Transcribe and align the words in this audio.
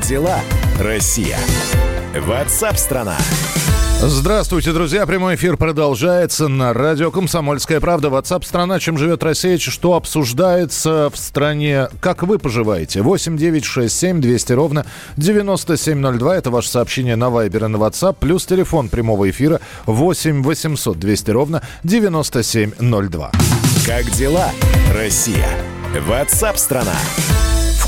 Как 0.00 0.08
дела, 0.08 0.40
Россия? 0.78 1.36
Ватсап-страна! 2.18 3.18
Здравствуйте, 4.00 4.72
друзья. 4.72 5.04
Прямой 5.04 5.34
эфир 5.34 5.58
продолжается 5.58 6.48
на 6.48 6.72
радио 6.72 7.10
«Комсомольская 7.10 7.80
правда». 7.80 8.08
WhatsApp 8.08 8.46
страна 8.46 8.78
Чем 8.78 8.96
живет 8.96 9.22
Россия? 9.22 9.58
Что 9.58 9.96
обсуждается 9.96 11.10
в 11.12 11.18
стране? 11.18 11.88
Как 12.00 12.22
вы 12.22 12.38
поживаете? 12.38 13.02
8 13.02 13.36
9 13.36 13.64
6 13.64 13.94
7 13.94 14.20
200 14.22 14.52
ровно 14.54 14.86
9702. 15.18 16.36
Это 16.36 16.50
ваше 16.50 16.70
сообщение 16.70 17.16
на 17.16 17.26
Viber 17.26 17.66
и 17.66 17.68
на 17.68 17.76
WhatsApp. 17.76 18.16
Плюс 18.18 18.46
телефон 18.46 18.88
прямого 18.88 19.28
эфира 19.28 19.60
8 19.84 20.42
800 20.42 20.98
200 20.98 21.30
ровно 21.30 21.62
9702. 21.84 23.32
Как 23.86 24.10
дела, 24.12 24.50
Россия? 24.94 25.48
WhatsApp 26.08 26.56
страна 26.56 26.96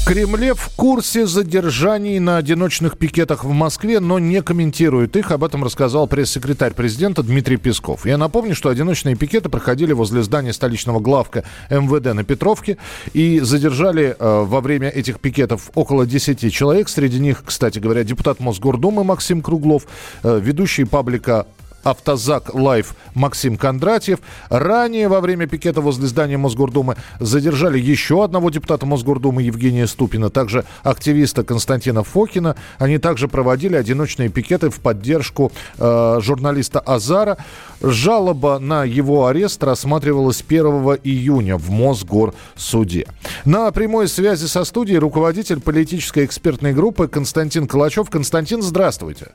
в 0.03 0.05
Кремле 0.05 0.53
в 0.53 0.69
курсе 0.75 1.27
задержаний 1.27 2.19
на 2.19 2.37
одиночных 2.37 2.99
пикетах 2.99 3.45
в 3.45 3.51
Москве, 3.51 4.01
но 4.01 4.19
не 4.19 4.43
комментирует 4.43 5.17
их. 5.17 5.31
Об 5.31 5.45
этом 5.45 5.63
рассказал 5.63 6.09
пресс-секретарь 6.09 6.75
президента 6.75 7.23
Дмитрий 7.23 7.57
Песков. 7.57 8.05
Я 8.05 8.19
напомню, 8.19 8.57
что 8.57 8.69
одиночные 8.69 9.15
пикеты 9.15 9.49
проходили 9.49 9.93
возле 9.93 10.25
здания 10.25 10.53
столичного 10.53 10.99
главка 10.99 11.45
МВД 11.71 12.15
на 12.15 12.25
Петровке 12.25 12.79
и 13.13 13.39
задержали 13.41 14.17
э, 14.19 14.45
во 14.45 14.61
время 14.61 14.89
этих 14.89 15.21
пикетов 15.21 15.71
около 15.75 16.05
10 16.05 16.53
человек. 16.53 16.89
Среди 16.89 17.21
них, 17.21 17.45
кстати 17.47 17.79
говоря, 17.79 18.03
депутат 18.03 18.41
Мосгордумы 18.41 19.05
Максим 19.05 19.41
Круглов, 19.41 19.87
э, 20.25 20.41
ведущий 20.43 20.85
паблика 20.85 21.47
Автозак 21.83 22.55
Live 22.55 22.95
Максим 23.15 23.57
Кондратьев. 23.57 24.21
Ранее 24.49 25.09
во 25.09 25.21
время 25.21 25.47
пикета 25.47 25.81
возле 25.81 26.07
здания 26.07 26.37
Мосгордумы 26.37 26.97
задержали 27.21 27.79
еще 27.79 28.25
одного 28.25 28.51
депутата 28.51 28.87
Мосгордумы 28.87 29.43
Евгения 29.43 29.87
Ступина, 29.87 30.31
также 30.31 30.65
активиста 30.83 31.45
Константина 31.45 32.03
Фокина. 32.03 32.57
Они 32.79 32.99
также 32.99 33.29
проводили 33.29 33.77
одиночные 33.77 34.29
пикеты 34.29 34.71
в 34.71 34.81
поддержку 34.81 35.53
э, 35.79 36.19
журналиста 36.21 36.81
Азара. 36.81 37.39
Жалоба 37.81 38.59
на 38.59 38.85
его 38.85 39.27
арест 39.27 39.63
рассматривалась 39.65 40.45
1 40.47 40.65
июня 41.03 41.57
в 41.57 41.71
Мосгорсуде. 41.71 43.07
На 43.45 43.71
прямой 43.73 44.09
связи 44.09 44.47
со 44.47 44.65
студией 44.65 44.99
руководитель 44.99 45.61
политической 45.61 46.25
экспертной 46.25 46.73
группы 46.73 47.09
Константин 47.09 47.67
Калачев. 47.67 48.09
Константин, 48.09 48.63
здравствуйте. 48.63 49.33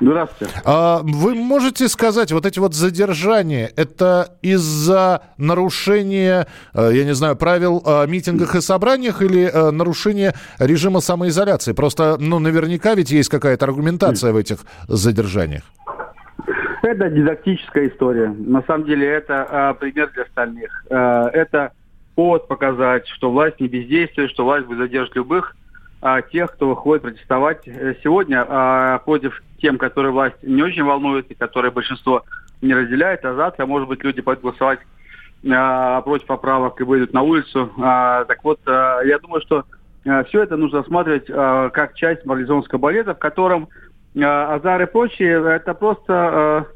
Здравствуйте. 0.00 0.52
А, 0.64 1.00
вы 1.02 1.34
можете 1.34 1.88
сказать, 1.88 2.32
вот 2.32 2.46
эти 2.46 2.58
вот 2.58 2.74
задержания, 2.74 3.70
это 3.76 4.36
из-за 4.42 5.22
нарушения, 5.38 6.46
э, 6.74 6.90
я 6.92 7.04
не 7.04 7.14
знаю, 7.14 7.36
правил 7.36 7.82
о 7.84 8.06
митингах 8.06 8.54
и 8.54 8.60
собраниях 8.60 9.22
или 9.22 9.50
э, 9.52 9.70
нарушения 9.70 10.34
режима 10.58 11.00
самоизоляции? 11.00 11.72
Просто, 11.72 12.16
ну, 12.18 12.38
наверняка 12.38 12.94
ведь 12.94 13.10
есть 13.10 13.28
какая-то 13.28 13.64
аргументация 13.64 14.32
в 14.32 14.36
этих 14.36 14.58
задержаниях. 14.88 15.62
Это 16.82 17.10
дидактическая 17.10 17.88
история. 17.88 18.28
На 18.28 18.62
самом 18.62 18.86
деле 18.86 19.08
это 19.08 19.76
пример 19.80 20.10
для 20.12 20.22
остальных. 20.22 20.84
Это 20.88 21.72
повод 22.14 22.48
показать, 22.48 23.06
что 23.08 23.30
власть 23.30 23.60
не 23.60 23.68
бездействует, 23.68 24.30
что 24.30 24.44
власть 24.44 24.66
будет 24.66 24.78
задерживать 24.78 25.16
любых 25.16 25.56
тех, 26.30 26.52
кто 26.52 26.68
выходит 26.68 27.02
протестовать 27.02 27.64
сегодня 27.64 28.44
а, 28.46 28.98
против 28.98 29.42
тем, 29.60 29.78
которые 29.78 30.12
власть 30.12 30.36
не 30.42 30.62
очень 30.62 30.84
волнует 30.84 31.30
и 31.30 31.34
которые 31.34 31.72
большинство 31.72 32.22
не 32.62 32.74
разделяет, 32.74 33.24
а 33.24 33.34
завтра, 33.34 33.66
может 33.66 33.88
быть, 33.88 34.02
люди 34.04 34.20
пойдут 34.22 34.42
голосовать 34.42 34.80
а, 35.50 36.00
против 36.02 36.26
поправок 36.26 36.80
и 36.80 36.84
выйдут 36.84 37.12
на 37.12 37.22
улицу. 37.22 37.72
А, 37.78 38.24
так 38.24 38.42
вот, 38.44 38.60
а, 38.66 39.00
я 39.02 39.18
думаю, 39.18 39.40
что 39.42 39.64
а, 40.06 40.24
все 40.24 40.42
это 40.42 40.56
нужно 40.56 40.78
рассматривать 40.78 41.26
а, 41.28 41.70
как 41.70 41.94
часть 41.94 42.24
марлезонского 42.24 42.78
балета, 42.78 43.14
в 43.14 43.18
котором 43.18 43.68
а, 44.16 44.54
Азар 44.54 44.82
и 44.82 44.86
прочие 44.86 45.42
это 45.54 45.74
просто 45.74 46.04
а, 46.08 46.66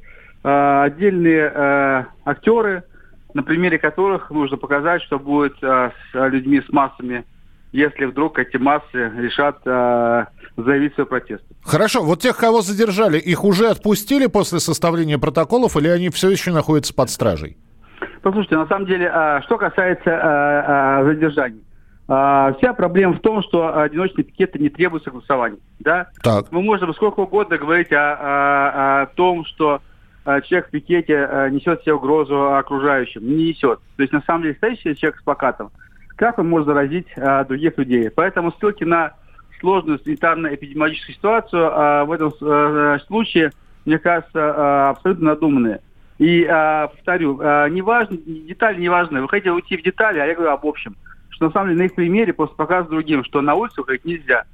а, 0.42 0.84
отдельные 0.84 1.52
а, 1.54 2.06
актеры, 2.24 2.84
на 3.34 3.42
примере 3.42 3.78
которых 3.78 4.30
нужно 4.30 4.56
показать, 4.56 5.02
что 5.02 5.18
будет 5.18 5.56
а, 5.62 5.92
с 6.12 6.28
людьми, 6.28 6.60
с 6.60 6.70
массами 6.70 7.24
если 7.72 8.04
вдруг 8.06 8.38
эти 8.38 8.56
массы 8.56 9.12
решат 9.16 9.60
э, 9.64 10.24
заявить 10.56 10.94
свой 10.94 11.06
протест. 11.06 11.44
Хорошо, 11.62 12.02
вот 12.02 12.20
тех, 12.20 12.36
кого 12.36 12.62
задержали, 12.62 13.18
их 13.18 13.44
уже 13.44 13.68
отпустили 13.68 14.26
после 14.26 14.58
составления 14.58 15.18
протоколов 15.18 15.76
или 15.76 15.88
они 15.88 16.10
все 16.10 16.30
еще 16.30 16.52
находятся 16.52 16.94
под 16.94 17.10
стражей? 17.10 17.56
Послушайте, 18.22 18.56
на 18.56 18.66
самом 18.66 18.86
деле, 18.86 19.10
э, 19.12 19.40
что 19.44 19.56
касается 19.56 20.10
э, 20.10 21.02
э, 21.02 21.04
задержаний, 21.04 21.62
э, 22.08 22.54
вся 22.58 22.72
проблема 22.74 23.14
в 23.14 23.20
том, 23.20 23.42
что 23.42 23.78
одиночные 23.78 24.24
пикеты 24.24 24.58
не 24.58 24.68
требуют 24.68 25.04
согласования. 25.04 25.58
Да? 25.78 26.08
Так. 26.22 26.50
Мы 26.50 26.62
можем 26.62 26.92
сколько 26.94 27.20
угодно 27.20 27.56
говорить 27.56 27.92
о, 27.92 27.96
о, 27.96 29.02
о 29.02 29.06
том, 29.06 29.44
что 29.44 29.80
человек 30.24 30.68
в 30.68 30.70
пикете 30.70 31.48
несет 31.50 31.80
себе 31.80 31.94
угрозу 31.94 32.54
окружающим. 32.54 33.26
Не 33.26 33.48
несет. 33.50 33.80
То 33.96 34.02
есть, 34.02 34.12
на 34.12 34.20
самом 34.22 34.42
деле, 34.42 34.54
стоящий 34.56 34.94
человек 34.94 35.18
с 35.18 35.22
плакатом– 35.22 35.70
как 36.20 36.38
он 36.38 36.50
может 36.50 36.66
заразить 36.66 37.06
а, 37.16 37.44
других 37.44 37.78
людей. 37.78 38.10
Поэтому 38.10 38.52
ссылки 38.52 38.84
на 38.84 39.14
сложную 39.58 39.98
санитарно-эпидемиологическую 40.00 41.14
ситуацию 41.14 41.70
а, 41.72 42.04
в 42.04 42.12
этом 42.12 42.30
а, 42.42 42.98
случае, 43.06 43.52
мне 43.86 43.98
кажется, 43.98 44.30
а, 44.34 44.90
абсолютно 44.90 45.30
надуманные. 45.30 45.80
И 46.18 46.44
а, 46.44 46.88
повторю, 46.88 47.40
а, 47.40 47.68
не 47.70 47.80
важно, 47.80 48.18
детали 48.18 48.78
не 48.78 48.90
важны. 48.90 49.22
Вы 49.22 49.30
хотите 49.30 49.50
уйти 49.50 49.78
в 49.78 49.82
детали, 49.82 50.18
а 50.18 50.26
я 50.26 50.34
говорю 50.34 50.52
об 50.52 50.66
общем. 50.66 50.94
Что 51.30 51.46
на 51.46 51.52
самом 51.52 51.68
деле 51.70 51.78
на 51.80 51.86
их 51.86 51.94
примере 51.94 52.34
просто 52.34 52.54
показывать 52.54 52.90
другим, 52.90 53.24
что 53.24 53.40
на 53.40 53.54
улицу 53.54 53.82
ходить 53.82 54.04
нельзя. 54.04 54.44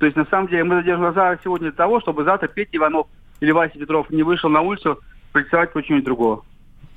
То 0.00 0.04
есть 0.04 0.18
на 0.18 0.26
самом 0.26 0.48
деле 0.48 0.64
мы 0.64 0.76
задерживаем 0.76 1.14
глаза 1.14 1.38
сегодня 1.42 1.70
для 1.70 1.76
того, 1.76 2.00
чтобы 2.00 2.24
завтра 2.24 2.48
Петя 2.48 2.76
Иванов 2.76 3.06
или 3.40 3.50
Вася 3.50 3.78
Петров 3.78 4.10
не 4.10 4.22
вышел 4.22 4.50
на 4.50 4.60
улицу 4.60 5.00
протестовать 5.32 5.72
против 5.72 5.88
чего-нибудь 5.88 6.04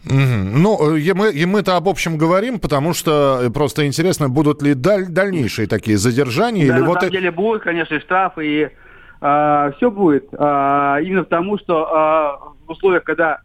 Ну, 0.09 0.95
и 0.95 1.13
мы, 1.13 1.31
и 1.31 1.45
мы-то 1.45 1.75
об 1.75 1.87
общем 1.87 2.17
говорим, 2.17 2.59
потому 2.59 2.93
что 2.93 3.49
просто 3.53 3.85
интересно, 3.85 4.29
будут 4.29 4.61
ли 4.61 4.73
даль, 4.73 5.07
дальнейшие 5.07 5.67
такие 5.67 5.97
задержания? 5.97 6.67
Да, 6.67 6.75
или 6.75 6.81
на 6.81 6.87
вот 6.87 6.95
самом 6.95 7.07
это... 7.07 7.11
деле 7.11 7.31
будут, 7.31 7.63
конечно, 7.63 7.95
и 7.95 7.99
штрафы, 7.99 8.47
и 8.47 8.61
э, 8.63 8.69
а, 9.21 9.71
все 9.77 9.91
будет. 9.91 10.27
Э, 10.31 10.97
именно 11.03 11.23
потому, 11.23 11.57
что 11.57 12.39
э, 12.43 12.65
в 12.67 12.71
условиях, 12.71 13.03
когда 13.03 13.39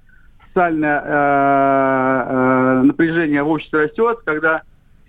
социальное 0.49 1.01
э, 1.01 2.25
э, 2.29 2.83
напряжение 2.83 3.43
в 3.43 3.49
обществе 3.49 3.85
растет, 3.85 4.19
когда 4.25 4.63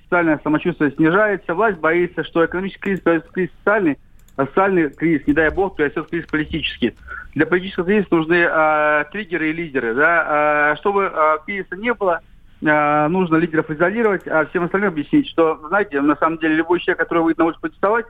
социальное 0.03 0.39
самочувствие 0.43 0.91
снижается, 0.91 1.53
власть 1.53 1.79
боится, 1.79 2.23
что 2.23 2.45
экономический 2.45 2.97
кризис, 2.97 3.23
кризис 3.33 3.51
социальный, 3.59 3.97
социальный 4.35 4.89
кризис, 4.89 5.27
не 5.27 5.33
дай 5.33 5.49
бог, 5.49 5.75
перерастет 5.75 6.05
в 6.05 6.09
кризис 6.09 6.27
политический. 6.27 6.95
Для 7.35 7.45
политического 7.45 7.85
кризиса 7.85 8.07
нужны 8.11 8.47
э, 8.47 9.05
триггеры 9.11 9.49
и 9.49 9.53
лидеры. 9.53 9.95
Да? 9.95 10.73
Э, 10.73 10.75
чтобы 10.79 11.11
э, 11.13 11.37
кризиса 11.45 11.75
не 11.75 11.93
было, 11.93 12.21
э, 12.61 13.07
нужно 13.07 13.37
лидеров 13.37 13.69
изолировать, 13.71 14.27
а 14.27 14.45
всем 14.45 14.65
остальным 14.65 14.89
объяснить, 14.89 15.27
что, 15.29 15.59
знаете, 15.67 16.01
на 16.01 16.15
самом 16.15 16.37
деле 16.37 16.55
любой 16.55 16.79
человек, 16.79 16.99
который 16.99 17.23
выйдет 17.23 17.39
на 17.39 17.45
улицу 17.45 17.61
протестовать, 17.61 18.05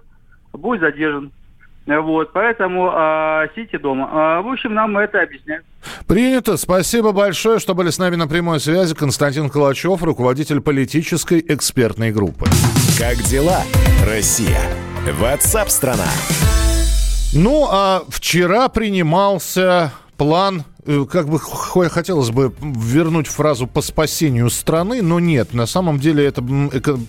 будет 0.52 0.82
задержан. 0.82 1.32
Вот, 1.86 2.32
поэтому 2.32 2.92
э, 2.94 3.48
сидите 3.56 3.78
дома. 3.78 4.40
Э, 4.40 4.42
в 4.42 4.48
общем, 4.48 4.74
нам 4.74 4.98
это 4.98 5.22
объясняют. 5.22 5.66
Принято. 6.08 6.56
Спасибо 6.56 7.12
большое, 7.12 7.60
что 7.60 7.76
были 7.76 7.90
с 7.90 7.98
нами 7.98 8.16
на 8.16 8.28
прямой 8.28 8.62
связи. 8.62 8.96
Константин 8.96 9.50
Калачев, 9.50 10.02
руководитель 10.02 10.62
политической 10.62 11.44
экспертной 11.46 12.12
группы. 12.12 12.46
Как 12.98 13.18
дела, 13.18 13.64
Россия? 14.06 14.62
Ватсап-страна! 15.20 16.08
Ну, 17.36 17.68
а 17.68 18.04
вчера 18.10 18.70
принимался 18.70 19.92
план 20.18 20.66
э, 20.86 21.04
как 21.12 21.28
бы 21.28 21.40
хотелось 21.40 22.30
бы 22.30 22.54
вернуть 22.62 23.26
фразу 23.26 23.66
по 23.66 23.82
спасению 23.82 24.52
страны, 24.52 25.02
но 25.02 25.20
нет. 25.20 25.52
На 25.52 25.66
самом 25.66 26.00
деле 26.00 26.26
это 26.26 26.44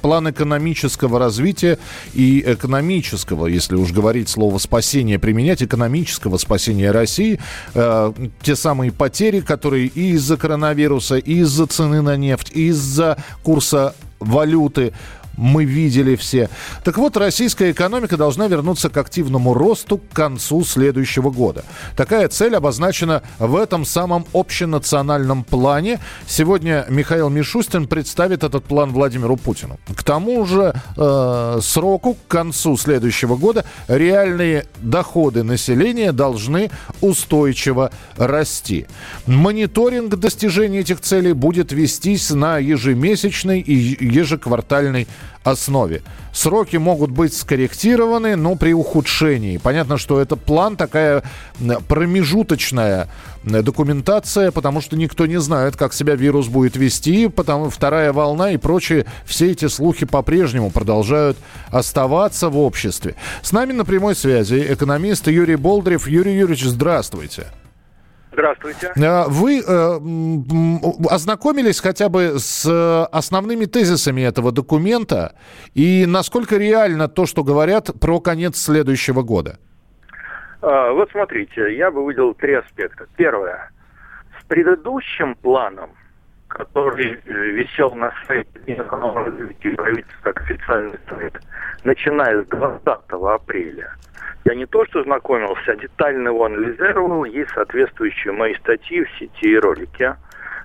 план 0.00 0.30
экономического 0.30 1.18
развития 1.18 1.78
и 2.14 2.42
экономического, 2.46 3.48
если 3.48 3.76
уж 3.76 3.92
говорить 3.92 4.30
слово 4.30 4.56
спасение, 4.56 5.18
применять 5.18 5.62
экономического 5.62 6.38
спасения 6.38 6.90
России. 6.90 7.38
Э, 7.74 8.10
те 8.40 8.56
самые 8.56 8.92
потери, 8.92 9.40
которые 9.40 9.88
и 9.88 10.12
из-за 10.12 10.38
коронавируса, 10.38 11.16
и 11.18 11.40
из-за 11.40 11.66
цены 11.66 12.00
на 12.00 12.16
нефть, 12.16 12.50
и 12.54 12.68
из-за 12.68 13.18
курса 13.42 13.94
валюты 14.20 14.94
мы 15.36 15.64
видели 15.64 16.16
все. 16.16 16.48
Так 16.82 16.98
вот, 16.98 17.16
российская 17.16 17.70
экономика 17.70 18.16
должна 18.16 18.48
вернуться 18.48 18.90
к 18.90 18.96
активному 18.96 19.54
росту 19.54 19.98
к 19.98 20.14
концу 20.14 20.64
следующего 20.64 21.30
года. 21.30 21.64
Такая 21.96 22.28
цель 22.28 22.56
обозначена 22.56 23.22
в 23.38 23.56
этом 23.56 23.84
самом 23.84 24.26
общенациональном 24.32 25.44
плане. 25.44 26.00
Сегодня 26.26 26.86
Михаил 26.88 27.28
Мишустин 27.30 27.86
представит 27.86 28.44
этот 28.44 28.64
план 28.64 28.92
Владимиру 28.92 29.36
Путину. 29.36 29.78
К 29.94 30.02
тому 30.02 30.44
же 30.46 30.74
э, 30.96 31.58
сроку, 31.62 32.14
к 32.14 32.30
концу 32.30 32.76
следующего 32.76 33.36
года, 33.36 33.64
реальные 33.88 34.66
доходы 34.80 35.42
населения 35.42 36.12
должны 36.12 36.70
устойчиво 37.00 37.90
расти. 38.16 38.86
Мониторинг 39.26 40.14
достижения 40.16 40.80
этих 40.80 41.00
целей 41.00 41.32
будет 41.32 41.72
вестись 41.72 42.30
на 42.30 42.58
ежемесячной 42.58 43.60
и 43.60 43.74
ежеквартальной 44.04 45.08
основе. 45.44 46.02
Сроки 46.32 46.76
могут 46.76 47.10
быть 47.10 47.36
скорректированы, 47.36 48.34
но 48.34 48.56
при 48.56 48.72
ухудшении. 48.72 49.58
Понятно, 49.58 49.98
что 49.98 50.20
это 50.20 50.34
план 50.34 50.76
такая 50.76 51.22
промежуточная 51.86 53.08
документация, 53.44 54.50
потому 54.50 54.80
что 54.80 54.96
никто 54.96 55.26
не 55.26 55.38
знает, 55.38 55.76
как 55.76 55.92
себя 55.92 56.16
вирус 56.16 56.48
будет 56.48 56.76
вести, 56.76 57.28
потому 57.28 57.70
вторая 57.70 58.12
волна 58.12 58.50
и 58.50 58.56
прочие, 58.56 59.06
все 59.24 59.52
эти 59.52 59.68
слухи 59.68 60.06
по-прежнему 60.06 60.70
продолжают 60.70 61.36
оставаться 61.68 62.48
в 62.48 62.58
обществе. 62.58 63.14
С 63.42 63.52
нами 63.52 63.72
на 63.72 63.84
прямой 63.84 64.16
связи 64.16 64.66
экономист 64.70 65.28
Юрий 65.28 65.56
Болдырев. 65.56 66.08
Юрий 66.08 66.36
Юрьевич, 66.36 66.64
здравствуйте. 66.64 67.46
Здравствуйте. 68.34 68.92
Э, 68.96 69.24
вы 69.28 69.60
э, 69.60 69.98
ознакомились 71.10 71.80
хотя 71.80 72.08
бы 72.08 72.34
с 72.38 73.06
основными 73.12 73.64
тезисами 73.64 74.20
этого 74.20 74.52
документа 74.52 75.34
и 75.74 76.04
насколько 76.06 76.56
реально 76.56 77.08
то, 77.08 77.26
что 77.26 77.42
говорят 77.42 77.90
про 78.00 78.20
конец 78.20 78.56
следующего 78.56 79.22
года? 79.22 79.58
Вот 80.60 81.10
смотрите, 81.10 81.76
я 81.76 81.90
бы 81.90 82.04
выделил 82.04 82.34
три 82.34 82.54
аспекта. 82.54 83.06
Первое. 83.16 83.70
С 84.40 84.44
предыдущим 84.44 85.34
планом, 85.34 85.90
который 86.54 87.20
э, 87.24 87.32
висел 87.50 87.90
на 87.94 88.12
сайте 88.26 88.48
Минэкономразвития 88.66 89.74
правительства 89.74 90.32
как 90.32 90.42
официальный 90.42 90.98
сайт, 91.08 91.38
начиная 91.82 92.42
с 92.42 92.46
20 92.46 92.86
апреля, 93.10 93.92
я 94.44 94.54
не 94.54 94.66
то 94.66 94.84
что 94.86 95.02
знакомился, 95.02 95.72
а 95.72 95.76
детально 95.76 96.28
его 96.28 96.44
анализировал. 96.44 97.24
Есть 97.24 97.50
соответствующие 97.52 98.32
мои 98.32 98.54
статьи 98.54 99.02
в 99.02 99.10
сети 99.18 99.48
и 99.48 99.58
ролики. 99.58 100.14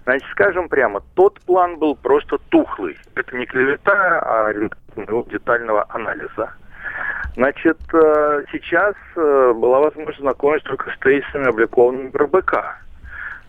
Значит, 0.03 0.27
скажем 0.31 0.69
прямо, 0.69 1.01
тот 1.15 1.39
план 1.41 1.77
был 1.77 1.95
просто 1.95 2.37
тухлый. 2.49 2.97
Это 3.15 3.35
не 3.37 3.45
клевета, 3.45 4.19
а 4.19 4.53
детального 5.31 5.85
анализа. 5.89 6.51
Значит, 7.35 7.77
э, 7.93 8.43
сейчас 8.51 8.95
э, 9.15 9.53
была 9.55 9.79
возможность 9.79 10.19
знакомиться 10.19 10.67
только 10.67 10.91
с 10.91 10.99
тезисами, 10.99 11.47
обликованными 11.47 12.11
РБК. 12.13 12.55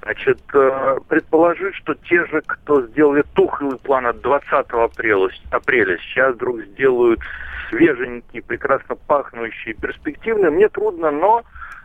Значит, 0.02 0.40
э, 0.54 0.98
предположить, 1.08 1.74
что 1.74 1.94
те 1.94 2.24
же, 2.26 2.42
кто 2.46 2.86
сделали 2.86 3.22
тухлый 3.34 3.78
план 3.78 4.06
от 4.06 4.20
20 4.22 4.50
апреля, 4.70 5.28
апреля 5.50 5.98
сейчас 5.98 6.34
вдруг 6.34 6.62
сделают 6.62 7.20
свеженький, 7.68 8.42
прекрасно 8.42 8.96
пахнущий, 8.96 9.74
перспективный, 9.74 10.50
мне 10.50 10.68
трудно, 10.68 11.10
но 11.10 11.42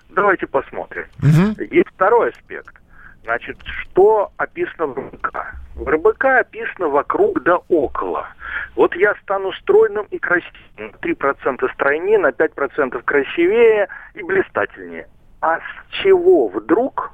давайте 0.10 0.48
посмотрим. 0.48 1.06
Угу. 1.20 1.62
Есть 1.72 1.90
второй 1.90 2.30
аспект. 2.30 2.76
Значит, 3.24 3.58
что 3.64 4.32
описано 4.38 4.88
в 4.88 4.98
РБК? 4.98 5.56
В 5.76 5.90
РБК 5.90 6.26
описано 6.26 6.90
вокруг 6.90 7.42
да 7.44 7.58
около. 7.70 8.28
Вот 8.76 8.96
я 8.96 9.16
стану 9.24 9.52
стройным 9.54 10.06
и 10.12 10.20
красивым. 10.20 10.94
3% 11.02 11.74
стройнее, 11.74 12.20
на 12.20 12.30
5% 12.30 13.02
красивее 13.04 13.88
и 14.14 14.22
блистательнее. 14.24 15.08
А 15.42 15.58
с 15.58 15.64
чего 16.04 16.48
вдруг 16.50 17.12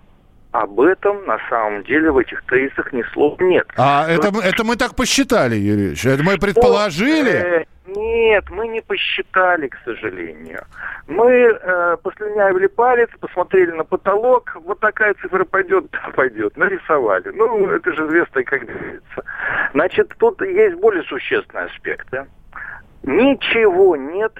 об 0.51 0.81
этом 0.81 1.25
на 1.25 1.39
самом 1.49 1.83
деле 1.83 2.11
в 2.11 2.17
этих 2.17 2.43
тезисах 2.43 2.91
ни 2.91 3.03
слова 3.13 3.37
нет. 3.41 3.67
А 3.77 4.07
Но... 4.07 4.13
это, 4.13 4.39
это 4.43 4.63
мы 4.63 4.75
так 4.75 4.95
посчитали, 4.95 5.55
Юрий 5.55 5.87
Ильич? 5.87 6.05
Это 6.05 6.23
мы 6.23 6.37
предположили? 6.37 7.31
Э, 7.31 7.65
нет, 7.85 8.49
мы 8.49 8.67
не 8.67 8.81
посчитали, 8.81 9.67
к 9.67 9.77
сожалению. 9.85 10.63
Мы 11.07 11.31
э, 11.31 11.97
послюнявили 12.03 12.67
палец, 12.67 13.09
посмотрели 13.19 13.71
на 13.71 13.85
потолок, 13.85 14.51
вот 14.65 14.79
такая 14.79 15.13
цифра 15.15 15.45
пойдет, 15.45 15.85
да, 15.91 16.11
пойдет, 16.13 16.55
нарисовали. 16.57 17.29
Ну, 17.33 17.69
это 17.69 17.93
же 17.93 18.07
известно, 18.07 18.43
как 18.43 18.65
говорится. 18.65 19.23
Значит, 19.73 20.13
тут 20.19 20.41
есть 20.41 20.75
более 20.75 21.03
существенный 21.03 21.65
аспект. 21.65 22.07
Да? 22.11 22.27
Ничего 23.03 23.95
нет 23.95 24.33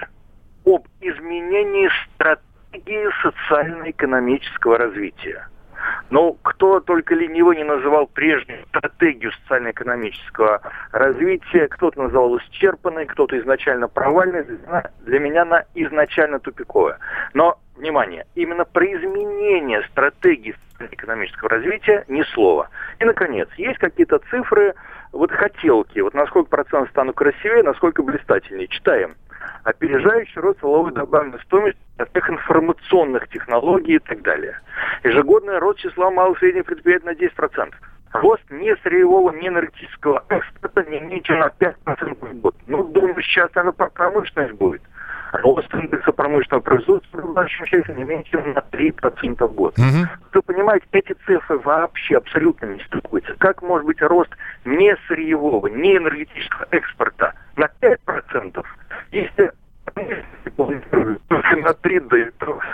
об 0.65 0.85
изменении 0.99 1.89
стратегии 2.13 3.09
социально-экономического 3.23 4.77
развития. 4.77 5.47
Но 6.09 6.33
кто 6.33 6.79
только 6.79 7.15
ленивый 7.15 7.57
не 7.57 7.63
называл 7.63 8.07
прежнюю 8.07 8.65
стратегию 8.67 9.31
социально-экономического 9.43 10.61
развития, 10.91 11.67
кто-то 11.67 12.01
называл 12.03 12.37
исчерпанной, 12.37 13.05
кто-то 13.05 13.39
изначально 13.39 13.87
провальной, 13.87 14.45
для 15.01 15.19
меня 15.19 15.43
она 15.43 15.63
изначально 15.75 16.39
тупиковая. 16.39 16.99
Но, 17.33 17.59
внимание, 17.75 18.25
именно 18.35 18.65
про 18.65 18.85
изменение 18.85 19.83
стратегии 19.91 20.55
социально-экономического 20.71 21.49
развития 21.49 22.05
ни 22.07 22.23
слова. 22.33 22.69
И, 22.99 23.05
наконец, 23.05 23.49
есть 23.57 23.79
какие-то 23.79 24.19
цифры, 24.29 24.73
вот 25.11 25.31
хотелки, 25.31 25.99
вот 25.99 26.13
на 26.13 26.25
сколько 26.27 26.49
процентов 26.49 26.89
стану 26.89 27.13
красивее, 27.13 27.63
насколько 27.63 28.01
блистательнее. 28.03 28.67
Читаем 28.67 29.15
опережающий 29.63 30.41
рост 30.41 30.61
валовой 30.61 30.91
добавленной 30.91 31.39
стоимости 31.41 31.79
всех 32.09 32.29
информационных 32.29 33.27
технологий 33.29 33.95
и 33.95 33.99
так 33.99 34.21
далее. 34.21 34.59
Ежегодный 35.03 35.59
рост 35.59 35.79
числа 35.79 36.09
малых 36.11 36.37
и 36.37 36.39
средних 36.39 36.65
предприятий 36.65 37.05
на 37.05 37.11
10%. 37.11 37.73
Рост 38.13 38.43
не 38.49 38.75
сырьевого, 38.77 39.31
не 39.31 39.47
энергетического 39.47 40.25
экспорта 40.29 40.83
не 40.89 40.99
меньше 40.99 41.33
на 41.35 41.47
5% 41.47 42.29
в 42.29 42.41
год. 42.41 42.55
Ну, 42.67 42.83
думаю, 42.83 43.21
сейчас 43.21 43.49
она 43.55 43.71
промышленность 43.71 44.53
будет. 44.53 44.81
Рост 45.31 45.73
индекса 45.73 46.11
промышленного 46.11 46.61
производства 46.61 47.21
в 47.21 47.33
нашем 47.33 47.65
части 47.65 47.91
не 47.91 48.03
меньше 48.03 48.31
чем 48.31 48.51
на 48.51 48.59
3% 48.59 49.47
в 49.47 49.53
год. 49.53 49.79
Угу. 49.79 50.07
Вы 50.33 50.41
понимаете, 50.41 50.85
эти 50.91 51.13
цифры 51.25 51.57
вообще 51.59 52.17
абсолютно 52.17 52.65
не 52.65 52.83
стыкуются. 52.83 53.33
Как 53.37 53.61
может 53.61 53.87
быть 53.87 54.01
рост 54.01 54.31
не 54.65 54.93
сырьевого, 55.07 55.67
не 55.67 55.95
энергетического 55.95 56.67
экспорта 56.71 57.33
на 57.55 57.69
5%, 57.81 58.65
если 59.11 59.51
на 60.57 61.73
3 61.73 62.01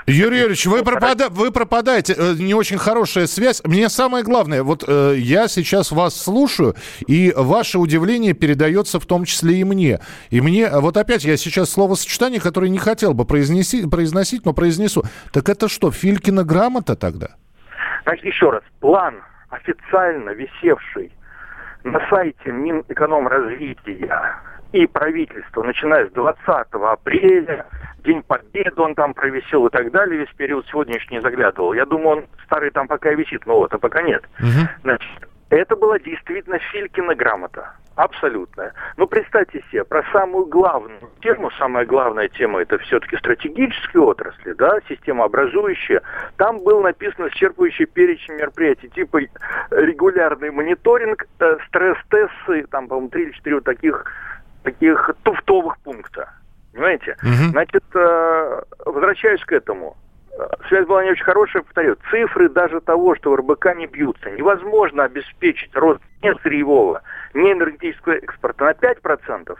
Юрий 0.07 0.39
Юрьевич, 0.39 0.65
вы, 0.65 0.83
пропада... 0.83 1.29
вы 1.29 1.51
пропадаете. 1.51 2.13
Э, 2.17 2.33
не 2.37 2.53
очень 2.53 2.77
хорошая 2.77 3.27
связь. 3.27 3.61
Мне 3.63 3.89
самое 3.89 4.23
главное, 4.23 4.63
вот 4.63 4.83
э, 4.87 5.15
я 5.17 5.47
сейчас 5.47 5.91
вас 5.91 6.19
слушаю, 6.19 6.75
и 7.07 7.33
ваше 7.35 7.79
удивление 7.79 8.33
передается 8.33 8.99
в 8.99 9.05
том 9.05 9.25
числе 9.25 9.55
и 9.55 9.63
мне. 9.63 9.99
И 10.29 10.41
мне, 10.41 10.69
вот 10.69 10.97
опять 10.97 11.23
я 11.23 11.37
сейчас 11.37 11.71
словосочетание, 11.71 12.39
которое 12.41 12.69
не 12.69 12.77
хотел 12.77 13.13
бы 13.13 13.25
произнести, 13.25 13.87
произносить, 13.87 14.45
но 14.45 14.53
произнесу. 14.53 15.03
Так 15.31 15.49
это 15.49 15.67
что, 15.67 15.91
Филькина 15.91 16.43
грамота 16.43 16.95
тогда? 16.95 17.29
Значит, 18.03 18.25
еще 18.25 18.49
раз. 18.49 18.63
План 18.79 19.15
официально 19.49 20.31
висевший 20.31 21.11
на 21.83 21.99
сайте 22.09 22.51
Минэкономразвития 22.51 24.46
и 24.73 24.85
правительство, 24.87 25.63
начиная 25.63 26.07
с 26.07 26.11
20 26.11 26.39
апреля, 26.47 27.65
День 28.03 28.23
Победы 28.23 28.81
он 28.81 28.95
там 28.95 29.13
провисел 29.13 29.67
и 29.67 29.69
так 29.69 29.91
далее, 29.91 30.19
весь 30.19 30.33
период 30.35 30.65
сегодня 30.67 30.95
еще 30.95 31.07
не 31.11 31.21
заглядывал. 31.21 31.73
Я 31.73 31.85
думаю, 31.85 32.17
он 32.17 32.25
старый 32.45 32.71
там 32.71 32.87
пока 32.87 33.11
висит, 33.11 33.45
но 33.45 33.59
вот, 33.59 33.73
а 33.73 33.77
пока 33.77 34.01
нет. 34.01 34.23
Угу. 34.39 34.69
Значит, 34.83 35.27
это 35.49 35.75
была 35.75 35.99
действительно 35.99 36.59
Филькина 36.59 37.15
грамота. 37.15 37.73
Абсолютно. 37.97 38.73
Но 38.95 39.07
представьте 39.07 39.63
себе, 39.71 39.83
про 39.83 40.03
самую 40.11 40.45
главную 40.45 40.99
тему, 41.19 41.49
самая 41.57 41.83
главная 41.83 42.27
тема 42.27 42.61
это 42.61 42.77
все-таки 42.77 43.17
стратегические 43.17 44.03
отрасли, 44.03 44.53
да, 44.53 44.77
системообразующие. 44.87 46.01
Там 46.35 46.63
был 46.63 46.81
написан 46.81 47.27
исчерпывающий 47.27 47.87
перечень 47.87 48.35
мероприятий, 48.35 48.89
типа 48.89 49.21
регулярный 49.71 50.51
мониторинг, 50.51 51.25
э, 51.39 51.57
стресс-тесты, 51.67 52.67
там, 52.69 52.87
по-моему, 52.87 53.09
три 53.09 53.23
или 53.23 53.31
четыре 53.31 53.55
вот 53.55 53.63
таких 53.63 54.05
таких 54.67 55.11
туфтовых 55.23 55.77
пункта. 55.79 56.29
Понимаете? 56.73 57.15
Угу. 57.23 57.51
Значит, 57.51 57.83
э, 57.95 58.61
возвращаюсь 58.85 59.41
к 59.45 59.51
этому. 59.53 59.95
Связь 60.67 60.85
была 60.85 61.03
не 61.03 61.11
очень 61.11 61.23
хорошая, 61.23 61.63
повторю. 61.63 61.95
Цифры 62.11 62.49
даже 62.49 62.81
того, 62.81 63.15
что 63.15 63.31
в 63.31 63.35
РБК 63.37 63.75
не 63.75 63.87
бьются. 63.87 64.29
Невозможно 64.29 65.05
обеспечить 65.05 65.73
рост 65.73 66.01
не 66.21 66.35
сырьевого, 66.43 67.01
не 67.33 67.53
энергетического 67.53 68.13
экспорта 68.13 68.65
на 68.65 68.71
5%, 68.71 69.57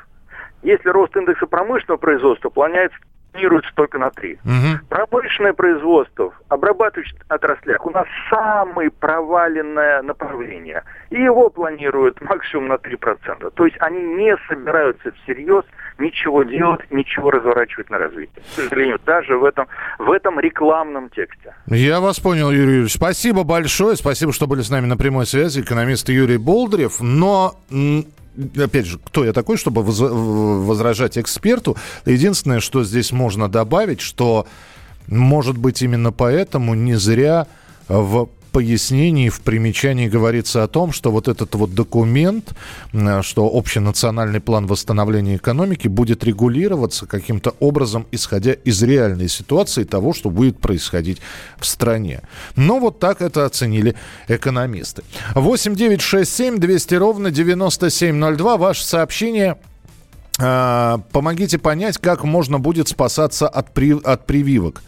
если 0.62 0.90
рост 0.90 1.16
индекса 1.16 1.48
промышленного 1.48 1.98
производства 1.98 2.50
планируется 2.50 3.00
планируется 3.38 3.72
только 3.76 3.98
на 3.98 4.10
3. 4.10 4.34
Угу. 4.34 4.88
Промышленное 4.90 5.54
производство, 5.54 6.34
обрабатывающих 6.50 7.18
отраслях 7.28 7.86
у 7.86 7.92
нас 7.92 8.06
самое 8.30 8.90
проваленное 8.90 10.02
направление. 10.02 10.84
И 11.10 11.22
его 11.22 11.50
планируют 11.50 12.20
максимум 12.22 12.70
на 12.70 12.74
3%. 12.74 13.52
То 13.52 13.66
есть 13.66 13.78
они 13.80 14.02
не 14.02 14.36
собираются 14.48 15.12
всерьез 15.24 15.64
ничего 16.00 16.44
делать, 16.44 16.82
ничего 16.92 17.32
разворачивать 17.32 17.90
на 17.90 17.98
развитие. 17.98 18.44
К 18.44 18.62
сожалению, 18.62 19.00
даже 19.06 19.38
в 19.38 19.44
этом, 19.44 19.68
в 20.00 20.12
этом 20.12 20.40
рекламном 20.40 21.10
тексте. 21.10 21.54
Я 21.68 22.00
вас 22.00 22.20
понял, 22.20 22.52
Юрий 22.52 22.74
Юрьевич. 22.74 22.94
Спасибо 22.94 23.44
большое. 23.44 23.96
Спасибо, 23.96 24.34
что 24.34 24.48
были 24.48 24.62
с 24.62 24.70
нами 24.70 24.86
на 24.86 24.98
прямой 24.98 25.26
связи. 25.26 25.62
Экономист 25.62 26.10
Юрий 26.10 26.38
Болдырев. 26.38 27.02
Но 27.02 27.54
опять 28.58 28.86
же, 28.86 29.00
кто 29.00 29.26
я 29.26 29.34
такой, 29.34 29.58
чтобы 29.58 29.84
возражать 29.84 31.18
эксперту. 31.18 31.78
Единственное, 32.06 32.60
что 32.60 32.84
здесь 32.84 33.12
можно 33.12 33.50
добавить, 33.50 34.02
что, 34.02 34.48
может 35.08 35.58
быть, 35.58 35.82
именно 35.82 36.12
поэтому 36.12 36.74
не 36.74 36.96
зря 36.96 37.48
в 37.88 38.30
пояснении, 38.58 39.30
в 39.30 39.42
примечании 39.42 40.08
говорится 40.08 40.64
о 40.64 40.68
том, 40.68 40.92
что 40.92 41.12
вот 41.12 41.28
этот 41.28 41.54
вот 41.54 41.76
документ, 41.76 42.54
что 43.22 43.46
общенациональный 43.54 44.40
план 44.40 44.66
восстановления 44.66 45.36
экономики 45.36 45.88
будет 45.88 46.24
регулироваться 46.24 47.06
каким-то 47.06 47.54
образом, 47.60 48.08
исходя 48.12 48.54
из 48.54 48.82
реальной 48.82 49.30
ситуации 49.30 49.84
того, 49.84 50.12
что 50.12 50.32
будет 50.32 50.58
происходить 50.58 51.20
в 51.60 51.68
стране. 51.68 52.22
Но 52.56 52.80
вот 52.80 52.98
так 52.98 53.22
это 53.22 53.46
оценили 53.46 53.94
экономисты. 54.28 55.04
8 55.36 55.76
9 55.76 56.02
6 56.02 56.36
7 56.36 56.58
200 56.58 56.96
ровно 56.96 57.30
9702. 57.30 58.58
Ваше 58.58 58.84
сообщение 58.84 59.58
а, 60.40 60.98
помогите 61.12 61.60
понять, 61.60 62.00
как 62.00 62.24
можно 62.24 62.58
будет 62.58 62.88
спасаться 62.88 63.48
от, 63.48 63.72
при, 63.76 63.96
от 64.04 64.26
прививок. 64.26 64.82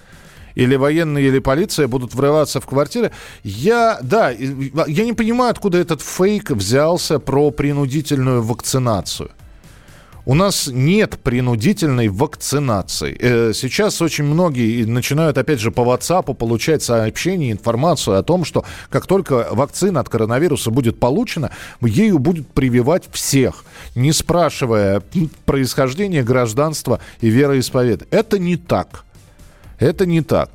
Или 0.60 0.76
военные, 0.76 1.28
или 1.28 1.40
полиция 1.40 1.88
будут 1.88 2.14
врываться 2.14 2.60
в 2.60 2.66
квартиры. 2.66 3.12
Я, 3.44 4.00
да, 4.02 4.30
я 4.30 5.06
не 5.06 5.14
понимаю, 5.14 5.52
откуда 5.52 5.78
этот 5.78 6.02
фейк 6.02 6.52
взялся 6.52 7.20
про 7.20 7.52
принудительную 7.52 8.44
вакцинацию. 8.44 9.32
У 10.26 10.36
нас 10.36 10.70
нет 10.72 11.18
принудительной 11.24 12.10
вакцинации. 12.10 13.18
Э, 13.20 13.52
сейчас 13.54 14.00
очень 14.02 14.26
многие 14.26 14.84
начинают, 14.84 15.40
опять 15.40 15.60
же, 15.60 15.72
по 15.72 15.82
WhatsApp 15.82 16.36
получать 16.36 16.84
сообщения, 16.84 17.52
информацию 17.52 18.18
о 18.18 18.22
том, 18.22 18.46
что 18.46 18.64
как 18.92 19.08
только 19.08 19.48
вакцина 19.50 20.02
от 20.02 20.10
коронавируса 20.10 20.70
будет 20.70 21.00
получена, 21.00 21.50
ею 21.82 22.20
будут 22.20 22.48
прививать 22.48 23.06
всех, 23.12 23.64
не 23.96 24.12
спрашивая 24.12 25.02
происхождения, 25.46 26.22
гражданства 26.22 27.00
и 27.22 27.30
вероисповедания. 27.30 28.08
Это 28.12 28.38
не 28.38 28.58
так. 28.58 29.06
Это 29.80 30.06
не 30.06 30.22
так. 30.22 30.52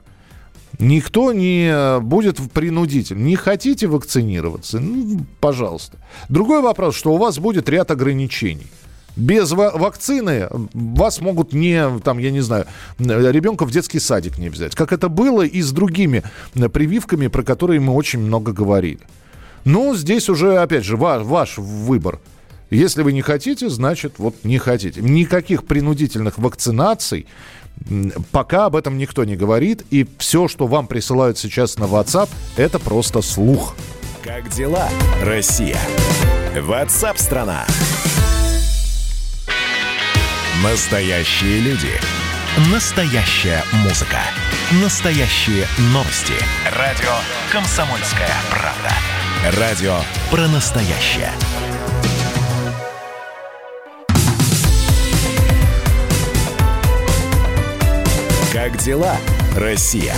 Никто 0.79 1.33
не 1.33 2.01
будет 2.01 2.39
принудитель. 2.53 3.17
Не 3.23 3.37
хотите 3.37 3.87
вакцинироваться? 3.87 4.81
Ну, 4.81 5.25
пожалуйста. 5.41 5.99
Другой 6.29 6.63
вопрос, 6.63 6.97
что 6.97 7.15
у 7.15 7.17
вас 7.17 7.39
будет 7.39 7.69
ряд 7.69 7.91
ограничений– 7.91 8.67
без 9.17 9.53
вакцины 9.53 10.49
вас 10.73 11.21
могут 11.21 11.53
не, 11.53 12.01
там, 12.01 12.19
я 12.19 12.31
не 12.31 12.41
знаю, 12.41 12.67
ребенка 12.99 13.65
в 13.65 13.71
детский 13.71 14.01
садик 14.01 14.39
не 14.39 14.49
взять. 14.49 14.75
Как 14.75 14.93
это 14.93 15.09
было 15.09 15.43
и 15.43 15.63
с 15.63 15.71
другими 15.71 16.25
прививками, 16.73 17.29
про 17.29 17.43
которые 17.43 17.81
мы 17.81 17.93
очень 17.95 18.19
много 18.19 18.53
говорили. 18.53 19.01
Ну, 19.65 19.95
здесь 19.95 20.29
уже, 20.29 20.59
опять 20.59 20.85
же, 20.85 20.97
ваш, 20.97 21.23
ваш 21.23 21.59
выбор. 21.59 22.21
Если 22.71 23.03
вы 23.03 23.13
не 23.13 23.23
хотите, 23.23 23.69
значит, 23.69 24.15
вот 24.19 24.35
не 24.43 24.59
хотите. 24.59 25.01
Никаких 25.01 25.65
принудительных 25.65 26.39
вакцинаций 26.39 27.27
пока 28.33 28.67
об 28.67 28.77
этом 28.77 28.99
никто 28.99 29.25
не 29.25 29.37
говорит. 29.37 29.85
И 29.91 30.07
все, 30.19 30.49
что 30.49 30.67
вам 30.67 30.87
присылают 30.87 31.39
сейчас 31.39 31.79
на 31.79 31.85
WhatsApp, 31.85 32.29
это 32.57 32.79
просто 32.79 33.23
слух. 33.23 33.75
Как 34.23 34.49
дела, 34.49 34.89
Россия? 35.23 35.79
WhatsApp-страна! 36.55 37.67
Настоящие 40.63 41.61
люди. 41.61 41.91
Настоящая 42.73 43.63
музыка. 43.83 44.21
Настоящие 44.83 45.67
новости. 45.93 46.35
Радио 46.79 47.13
«Комсомольская 47.53 48.31
правда». 48.51 49.61
Радио 49.61 49.97
про 50.31 50.49
настоящее. 50.49 51.33
Как 58.65 58.79
дела, 58.79 59.15
Россия? 59.55 60.15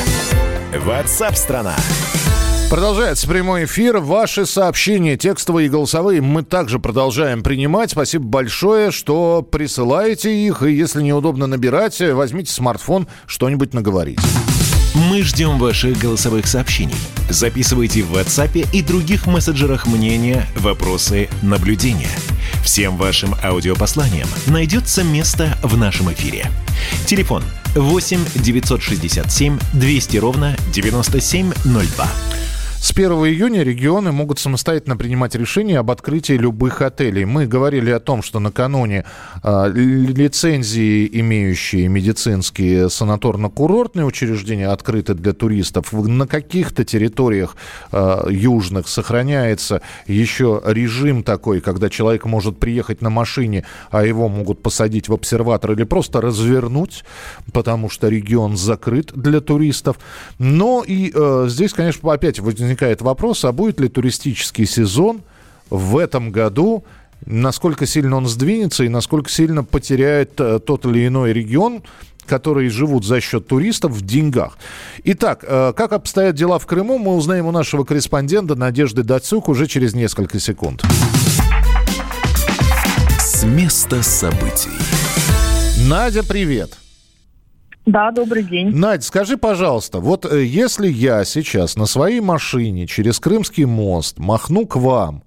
Ватсап-страна! 0.72 1.74
страна 1.76 2.70
Продолжается 2.70 3.26
прямой 3.26 3.64
эфир. 3.64 3.98
Ваши 3.98 4.46
сообщения, 4.46 5.16
текстовые 5.16 5.66
и 5.66 5.68
голосовые, 5.68 6.20
мы 6.20 6.44
также 6.44 6.78
продолжаем 6.78 7.42
принимать. 7.42 7.90
Спасибо 7.90 8.24
большое, 8.24 8.92
что 8.92 9.42
присылаете 9.42 10.32
их. 10.32 10.62
И 10.62 10.70
если 10.70 11.02
неудобно 11.02 11.48
набирать, 11.48 12.00
возьмите 12.00 12.52
смартфон, 12.52 13.08
что-нибудь 13.26 13.74
наговорить. 13.74 14.20
Мы 15.10 15.22
ждем 15.22 15.58
ваших 15.58 15.98
голосовых 15.98 16.46
сообщений. 16.46 16.94
Записывайте 17.28 18.04
в 18.04 18.12
WhatsApp 18.12 18.68
и 18.72 18.80
других 18.80 19.26
мессенджерах 19.26 19.88
мнения, 19.88 20.46
вопросы, 20.54 21.28
наблюдения. 21.42 22.16
Всем 22.66 22.96
вашим 22.96 23.32
аудиопосланиям 23.44 24.28
найдется 24.48 25.04
место 25.04 25.56
в 25.62 25.76
нашем 25.76 26.12
эфире. 26.12 26.50
Телефон 27.06 27.44
8 27.76 28.18
967 28.34 29.58
200 29.72 30.16
ровно 30.16 30.56
9702. 30.72 32.08
С 32.78 32.92
1 32.92 33.10
июня 33.10 33.62
регионы 33.62 34.12
могут 34.12 34.38
самостоятельно 34.38 34.96
принимать 34.96 35.34
решения 35.34 35.78
об 35.78 35.90
открытии 35.90 36.34
любых 36.34 36.82
отелей. 36.82 37.24
Мы 37.24 37.46
говорили 37.46 37.90
о 37.90 38.00
том, 38.00 38.22
что 38.22 38.38
накануне 38.38 39.04
э, 39.42 39.70
лицензии, 39.72 41.08
имеющие 41.20 41.88
медицинские 41.88 42.88
санаторно-курортные 42.88 44.04
учреждения, 44.04 44.68
открыты 44.68 45.14
для 45.14 45.32
туристов. 45.32 45.92
На 45.92 46.26
каких-то 46.26 46.84
территориях 46.84 47.56
э, 47.92 48.26
южных 48.30 48.88
сохраняется 48.88 49.80
еще 50.06 50.62
режим 50.64 51.22
такой, 51.22 51.60
когда 51.60 51.88
человек 51.88 52.26
может 52.26 52.58
приехать 52.58 53.00
на 53.00 53.10
машине, 53.10 53.64
а 53.90 54.04
его 54.04 54.28
могут 54.28 54.62
посадить 54.62 55.08
в 55.08 55.14
обсерватор 55.14 55.72
или 55.72 55.84
просто 55.84 56.20
развернуть, 56.20 57.04
потому 57.52 57.88
что 57.88 58.08
регион 58.08 58.56
закрыт 58.56 59.12
для 59.14 59.40
туристов. 59.40 59.96
Но 60.38 60.84
и 60.86 61.10
э, 61.12 61.46
здесь, 61.48 61.72
конечно, 61.72 62.12
опять 62.12 62.38
возникает 62.38 62.65
возникает 62.66 63.00
вопрос, 63.00 63.44
а 63.44 63.52
будет 63.52 63.80
ли 63.80 63.88
туристический 63.88 64.66
сезон 64.66 65.22
в 65.70 65.96
этом 65.96 66.32
году, 66.32 66.84
насколько 67.24 67.86
сильно 67.86 68.16
он 68.16 68.26
сдвинется 68.26 68.84
и 68.84 68.88
насколько 68.88 69.30
сильно 69.30 69.62
потеряет 69.64 70.32
э, 70.40 70.58
тот 70.58 70.84
или 70.84 71.06
иной 71.06 71.32
регион, 71.32 71.82
которые 72.26 72.68
живут 72.70 73.04
за 73.04 73.20
счет 73.20 73.46
туристов 73.46 73.92
в 73.92 74.04
деньгах. 74.04 74.58
Итак, 75.04 75.44
э, 75.46 75.72
как 75.76 75.92
обстоят 75.92 76.34
дела 76.34 76.58
в 76.58 76.66
Крыму, 76.66 76.98
мы 76.98 77.14
узнаем 77.14 77.46
у 77.46 77.52
нашего 77.52 77.84
корреспондента 77.84 78.56
Надежды 78.56 79.04
Дацюк 79.04 79.48
уже 79.48 79.66
через 79.66 79.94
несколько 79.94 80.40
секунд. 80.40 80.82
С 83.20 83.44
места 83.44 84.02
событий. 84.02 84.70
Надя, 85.88 86.24
привет. 86.24 86.76
Да, 87.86 88.10
добрый 88.10 88.42
день. 88.42 88.76
Надь, 88.76 89.04
скажи, 89.04 89.36
пожалуйста, 89.36 90.00
вот 90.00 90.24
э, 90.24 90.44
если 90.44 90.88
я 90.88 91.24
сейчас 91.24 91.76
на 91.76 91.86
своей 91.86 92.20
машине 92.20 92.88
через 92.88 93.20
Крымский 93.20 93.64
мост 93.64 94.18
махну 94.18 94.66
к 94.66 94.74
вам, 94.74 95.22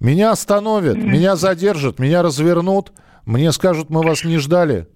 меня 0.00 0.32
остановят, 0.32 0.96
mm-hmm. 0.96 1.08
меня 1.08 1.36
задержат, 1.36 2.00
меня 2.00 2.22
развернут, 2.22 2.92
мне 3.24 3.52
скажут, 3.52 3.88
мы 3.88 4.02
вас 4.02 4.24
не 4.24 4.38
ждали? 4.38 4.88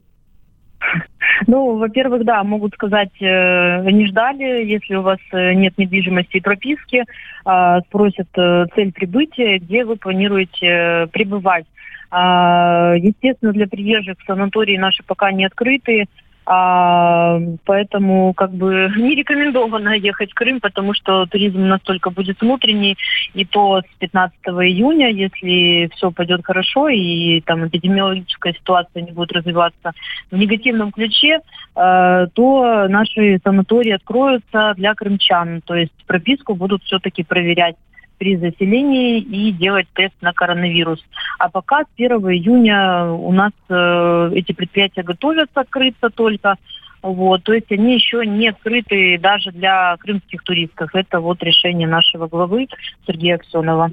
Ну, 1.46 1.76
во-первых, 1.76 2.24
да, 2.24 2.42
могут 2.42 2.74
сказать, 2.74 3.12
э, 3.20 3.90
не 3.90 4.06
ждали, 4.08 4.64
если 4.64 4.96
у 4.96 5.02
вас 5.02 5.18
э, 5.32 5.54
нет 5.54 5.78
недвижимости 5.78 6.38
и 6.38 6.40
прописки, 6.40 7.04
э, 7.04 7.80
спросят 7.86 8.28
э, 8.36 8.66
цель 8.74 8.92
прибытия, 8.92 9.58
где 9.58 9.84
вы 9.84 9.94
планируете 9.94 10.66
э, 10.66 11.06
пребывать. 11.06 11.66
Э, 12.10 12.94
естественно, 12.96 13.52
для 13.52 13.68
приезжих 13.68 14.16
санатории 14.26 14.76
наши 14.76 15.04
пока 15.04 15.30
не 15.30 15.44
открыты, 15.44 16.06
а, 16.48 17.40
поэтому 17.64 18.32
как 18.32 18.52
бы 18.52 18.88
не 18.96 19.16
рекомендовано 19.16 19.94
ехать 19.94 20.30
в 20.30 20.34
Крым, 20.34 20.60
потому 20.60 20.94
что 20.94 21.26
туризм 21.26 21.66
настолько 21.66 22.10
будет 22.10 22.40
внутренний, 22.40 22.96
и 23.34 23.44
то 23.44 23.80
с 23.80 23.98
15 23.98 24.38
июня, 24.46 25.10
если 25.10 25.90
все 25.96 26.12
пойдет 26.12 26.44
хорошо 26.44 26.88
и 26.88 27.40
там 27.40 27.66
эпидемиологическая 27.66 28.52
ситуация 28.52 29.02
не 29.02 29.10
будет 29.10 29.32
развиваться 29.32 29.90
в 30.30 30.36
негативном 30.36 30.92
ключе, 30.92 31.40
э, 31.74 32.26
то 32.32 32.86
наши 32.88 33.40
санатории 33.42 33.92
откроются 33.92 34.74
для 34.76 34.94
крымчан, 34.94 35.62
то 35.62 35.74
есть 35.74 35.92
прописку 36.06 36.54
будут 36.54 36.84
все-таки 36.84 37.24
проверять 37.24 37.74
при 38.18 38.36
заселении 38.36 39.20
и 39.20 39.52
делать 39.52 39.86
тест 39.94 40.14
на 40.20 40.32
коронавирус. 40.32 41.04
А 41.38 41.48
пока 41.48 41.82
с 41.82 41.86
1 41.96 42.10
июня 42.12 43.12
у 43.12 43.32
нас 43.32 43.52
э, 43.68 44.30
эти 44.34 44.52
предприятия 44.52 45.02
готовятся 45.02 45.60
открыться 45.60 46.10
только. 46.10 46.56
Вот, 47.02 47.44
то 47.44 47.52
есть 47.52 47.70
они 47.70 47.94
еще 47.94 48.26
не 48.26 48.48
открыты 48.48 49.18
даже 49.18 49.52
для 49.52 49.96
крымских 49.98 50.42
туристов. 50.42 50.90
Это 50.94 51.20
вот 51.20 51.42
решение 51.42 51.86
нашего 51.86 52.26
главы 52.26 52.66
Сергея 53.06 53.36
Аксенова. 53.36 53.92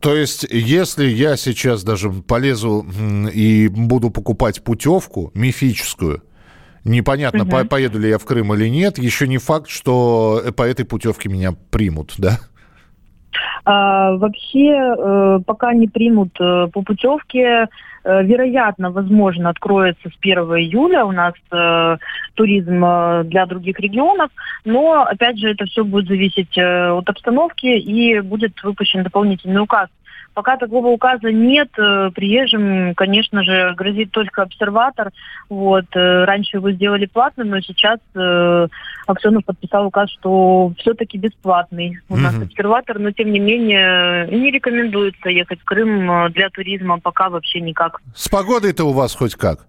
То 0.00 0.16
есть, 0.16 0.46
если 0.50 1.06
я 1.06 1.36
сейчас 1.36 1.84
даже 1.84 2.10
полезу 2.10 2.86
и 3.32 3.68
буду 3.68 4.10
покупать 4.10 4.64
путевку 4.64 5.30
мифическую, 5.34 6.22
непонятно, 6.84 7.44
угу. 7.44 7.66
поеду 7.68 7.98
ли 7.98 8.08
я 8.08 8.18
в 8.18 8.24
Крым 8.24 8.54
или 8.54 8.68
нет, 8.68 8.98
еще 8.98 9.28
не 9.28 9.36
факт, 9.36 9.68
что 9.68 10.42
по 10.56 10.62
этой 10.62 10.86
путевке 10.86 11.28
меня 11.28 11.52
примут, 11.70 12.14
да? 12.16 12.40
А, 13.64 14.12
вообще, 14.12 14.70
э, 14.70 15.40
пока 15.46 15.72
не 15.74 15.88
примут 15.88 16.30
э, 16.40 16.68
по 16.72 16.82
путевке, 16.82 17.68
э, 18.04 18.24
вероятно, 18.24 18.90
возможно, 18.90 19.50
откроется 19.50 20.08
с 20.08 20.16
1 20.20 20.38
июля 20.38 21.04
у 21.04 21.12
нас 21.12 21.34
э, 21.52 21.96
туризм 22.34 22.84
э, 22.84 23.24
для 23.24 23.46
других 23.46 23.78
регионов, 23.80 24.30
но, 24.64 25.02
опять 25.02 25.38
же, 25.38 25.50
это 25.50 25.66
все 25.66 25.84
будет 25.84 26.08
зависеть 26.08 26.56
э, 26.56 26.90
от 26.90 27.08
обстановки 27.08 27.66
и 27.66 28.20
будет 28.20 28.62
выпущен 28.62 29.02
дополнительный 29.02 29.62
указ 29.62 29.88
Пока 30.34 30.56
такого 30.56 30.88
указа 30.88 31.32
нет, 31.32 31.68
э, 31.76 32.10
приезжим, 32.14 32.94
конечно 32.94 33.42
же, 33.42 33.74
грозит 33.76 34.12
только 34.12 34.42
обсерватор. 34.42 35.10
Вот. 35.48 35.86
Э, 35.94 36.24
раньше 36.24 36.58
его 36.58 36.70
сделали 36.70 37.06
платным, 37.06 37.48
но 37.48 37.60
сейчас 37.60 37.98
э, 38.14 38.68
Аксенов 39.06 39.44
подписал 39.44 39.86
указ, 39.86 40.10
что 40.10 40.72
все-таки 40.78 41.18
бесплатный 41.18 41.98
у 42.08 42.16
нас 42.16 42.34
угу. 42.34 42.44
обсерватор, 42.44 42.98
но 42.98 43.10
тем 43.10 43.32
не 43.32 43.40
менее 43.40 44.28
не 44.28 44.50
рекомендуется 44.50 45.30
ехать 45.30 45.60
в 45.60 45.64
Крым 45.64 46.30
для 46.32 46.48
туризма 46.50 47.00
пока 47.00 47.28
вообще 47.28 47.60
никак. 47.60 48.00
С 48.14 48.28
погодой-то 48.28 48.84
у 48.84 48.92
вас 48.92 49.14
хоть 49.14 49.34
как? 49.34 49.66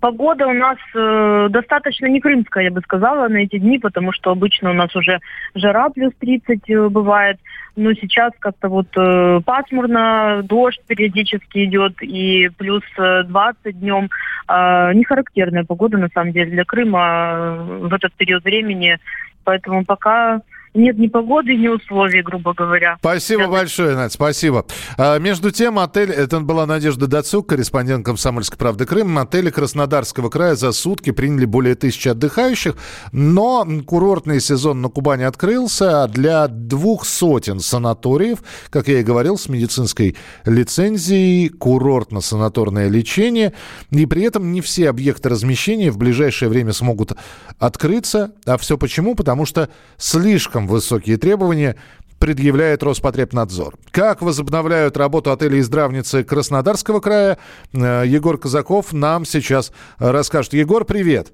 Погода 0.00 0.46
у 0.46 0.52
нас 0.52 0.78
э, 0.94 1.48
достаточно 1.50 2.06
не 2.06 2.20
крымская, 2.20 2.64
я 2.64 2.70
бы 2.70 2.80
сказала, 2.80 3.28
на 3.28 3.38
эти 3.38 3.58
дни, 3.58 3.78
потому 3.78 4.12
что 4.12 4.30
обычно 4.30 4.70
у 4.70 4.74
нас 4.74 4.94
уже 4.96 5.20
жара 5.54 5.88
плюс 5.90 6.12
30 6.18 6.70
э, 6.70 6.88
бывает. 6.88 7.38
Но 7.76 7.92
сейчас 7.94 8.32
как-то 8.38 8.68
вот 8.68 8.88
э, 8.96 9.40
пасмурно, 9.44 10.42
дождь 10.44 10.80
периодически 10.86 11.64
идет, 11.64 12.02
и 12.02 12.48
плюс 12.56 12.82
20 12.96 13.58
э, 13.64 13.72
днем. 13.72 14.10
Э, 14.48 14.92
не 14.94 15.04
характерная 15.04 15.64
погода, 15.64 15.98
на 15.98 16.08
самом 16.08 16.32
деле, 16.32 16.50
для 16.50 16.64
Крыма 16.64 17.34
э, 17.36 17.86
в 17.88 17.92
этот 17.92 18.12
период 18.14 18.44
времени. 18.44 18.98
Поэтому 19.44 19.84
пока 19.84 20.40
нет 20.74 20.98
ни 20.98 21.06
погоды, 21.06 21.54
ни 21.54 21.68
условий, 21.68 22.22
грубо 22.22 22.52
говоря. 22.52 22.96
Спасибо 22.98 23.42
это... 23.42 23.50
большое, 23.50 23.94
Надь, 23.94 24.12
спасибо. 24.12 24.66
А, 24.98 25.18
между 25.18 25.50
тем, 25.50 25.78
отель, 25.78 26.10
это 26.10 26.40
была 26.40 26.66
Надежда 26.66 27.06
Дацук, 27.06 27.48
корреспондент 27.48 28.04
«Комсомольской 28.04 28.58
правды 28.58 28.84
Крым», 28.84 29.16
отели 29.18 29.50
Краснодарского 29.50 30.30
края 30.30 30.56
за 30.56 30.72
сутки 30.72 31.12
приняли 31.12 31.44
более 31.44 31.76
тысячи 31.76 32.08
отдыхающих, 32.08 32.76
но 33.12 33.66
курортный 33.86 34.40
сезон 34.40 34.82
на 34.82 34.88
Кубани 34.88 35.22
открылся 35.22 36.08
для 36.08 36.48
двух 36.48 37.06
сотен 37.06 37.60
санаториев, 37.60 38.40
как 38.70 38.88
я 38.88 39.00
и 39.00 39.04
говорил, 39.04 39.38
с 39.38 39.48
медицинской 39.48 40.16
лицензией, 40.44 41.48
курортно-санаторное 41.48 42.88
лечение, 42.88 43.52
и 43.90 44.06
при 44.06 44.22
этом 44.22 44.52
не 44.52 44.60
все 44.60 44.88
объекты 44.88 45.28
размещения 45.28 45.90
в 45.90 45.98
ближайшее 45.98 46.48
время 46.48 46.72
смогут 46.72 47.12
открыться. 47.58 48.32
А 48.44 48.58
все 48.58 48.76
почему? 48.76 49.14
Потому 49.14 49.46
что 49.46 49.68
слишком 49.96 50.63
слишком 50.64 50.66
высокие 50.66 51.16
требования 51.16 51.76
предъявляет 52.18 52.82
Роспотребнадзор. 52.82 53.74
Как 53.90 54.22
возобновляют 54.22 54.96
работу 54.96 55.30
отелей 55.30 55.58
и 55.58 55.62
здравницы 55.62 56.24
Краснодарского 56.24 57.00
края, 57.00 57.36
э, 57.74 58.04
Егор 58.06 58.38
Казаков 58.38 58.92
нам 58.92 59.24
сейчас 59.24 59.72
расскажет. 59.98 60.54
Егор, 60.54 60.84
привет. 60.84 61.32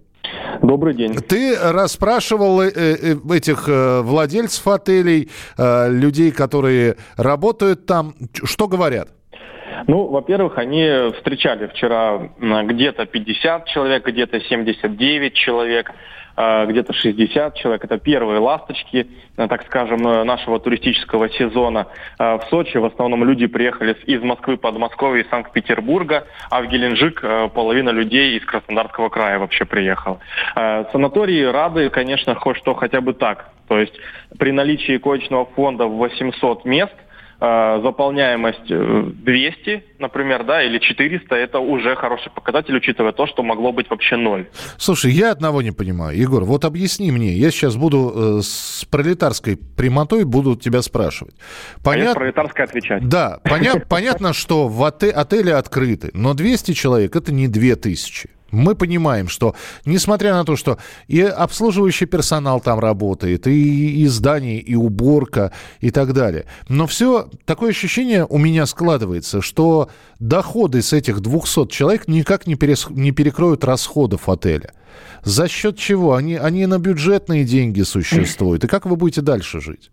Добрый 0.63 0.95
день. 0.95 1.15
Ты 1.15 1.57
расспрашивал 1.57 2.63
э, 2.63 2.71
э, 2.75 3.17
этих 3.35 3.69
владельцев 3.69 4.67
отелей, 4.67 5.29
людей, 5.59 6.33
которые 6.33 6.97
работают 7.17 7.87
там. 7.87 8.15
Что 8.45 8.67
говорят? 8.67 9.09
Ну, 9.87 10.09
во-первых, 10.09 10.59
они 10.59 11.13
встречали 11.17 11.67
вчера 11.69 12.31
где-то 12.39 13.07
50 13.07 13.67
человек, 13.67 14.07
где-то 14.07 14.41
79 14.41 15.35
человек. 15.35 15.93
Э, 16.41 16.65
где-то 16.67 16.95
60 16.95 17.55
человек. 17.57 17.85
Это 17.85 17.99
первые 17.99 18.41
ласточки, 18.41 19.07
э, 19.37 19.47
так 19.47 19.63
скажем, 19.67 20.07
э, 20.07 20.25
нашего 20.25 20.59
туристического 20.59 21.29
сезона. 21.29 21.87
В 22.19 22.43
Сочи 22.49 22.79
в 22.79 22.85
основном 22.87 23.25
люди 23.25 23.47
приехали 23.47 23.95
из 24.07 24.23
Москвы, 24.23 24.57
Подмосковья 24.57 25.23
и 25.23 25.29
Санкт-Петербурга, 25.29 26.25
а 26.51 26.63
в 26.63 26.67
Геленджик 26.67 27.23
половина 27.55 27.91
людей 27.91 28.39
из 28.39 28.45
Краснодарского 28.45 29.09
края 29.09 29.39
вообще 29.39 29.65
приехала. 29.65 30.19
Санатории 30.93 31.45
рады, 31.45 31.91
конечно, 31.91 32.35
хоть 32.35 32.57
что 32.57 32.75
хотя 32.75 33.01
бы 33.01 33.13
так. 33.13 33.51
То 33.69 33.79
есть 33.79 33.95
при 34.39 34.53
наличии 34.53 34.99
коечного 34.99 35.47
фонда 35.47 35.87
в 35.87 35.97
800 35.97 36.65
мест– 36.65 36.95
Э, 37.03 37.10
заполняемость 37.41 38.67
200, 38.67 39.71
э, 39.71 39.83
например, 39.99 40.45
да, 40.45 40.63
или 40.63 40.79
400, 40.79 41.35
это 41.35 41.59
уже 41.59 41.97
хороший 41.97 42.31
показатель, 42.31 42.77
учитывая 42.77 43.13
то, 43.13 43.27
что 43.27 43.43
могло 43.43 43.73
быть 43.73 43.89
вообще 43.89 44.17
ноль. 44.17 44.47
Слушай, 44.77 45.13
я 45.13 45.31
одного 45.31 45.63
не 45.63 45.73
понимаю. 45.73 46.19
Егор, 46.19 46.45
вот 46.45 46.67
объясни 46.67 47.11
мне, 47.11 47.33
я 47.33 47.51
сейчас 47.51 47.77
буду 47.77 48.13
э, 48.15 48.43
с 48.43 48.85
пролетарской 48.91 49.57
прямотой 49.57 50.25
буду 50.25 50.55
тебя 50.55 50.83
спрашивать. 50.83 51.35
Понят... 51.83 52.15
А 52.15 52.19
пролетарской 52.19 52.65
отвечать. 52.65 53.09
Да, 53.09 53.39
понят... 53.43 53.85
понятно, 53.89 54.35
что 54.35 54.69
в 54.69 54.85
отели 54.85 55.51
открыты, 55.51 56.11
но 56.13 56.35
200 56.35 56.73
человек 56.73 57.17
это 57.17 57.33
не 57.33 57.49
2000. 57.49 58.29
Мы 58.51 58.75
понимаем, 58.75 59.29
что 59.29 59.55
несмотря 59.85 60.35
на 60.35 60.45
то, 60.45 60.57
что 60.57 60.79
и 61.09 61.21
обслуживающий 61.21 62.07
персонал 62.07 62.61
там 62.61 62.79
работает, 62.79 63.47
и, 63.47 64.03
и 64.03 64.07
здание, 64.07 64.59
и 64.59 64.75
уборка, 64.75 65.53
и 65.81 65.91
так 65.91 66.13
далее, 66.13 66.47
но 66.69 66.87
все 66.87 67.29
такое 67.45 67.71
ощущение 67.71 68.27
у 68.27 68.39
меня 68.39 68.67
складывается, 68.67 69.41
что 69.41 69.89
доходы 70.19 70.83
с 70.83 70.93
этих 70.93 71.21
200 71.21 71.69
человек 71.69 72.09
никак 72.09 72.47
не, 72.47 72.55
перес, 72.55 72.89
не 72.91 73.13
перекроют 73.13 73.65
расходов 73.65 74.29
отеля. 74.29 74.73
За 75.23 75.49
счет 75.49 75.79
чего? 75.79 76.15
Они, 76.15 76.37
они 76.37 76.67
на 76.67 76.79
бюджетные 76.79 77.45
деньги 77.45 77.83
существуют. 77.83 78.65
И 78.65 78.69
как 78.69 78.87
вы 78.87 78.97
будете 78.97 79.21
дальше 79.21 79.61
жить? 79.61 79.91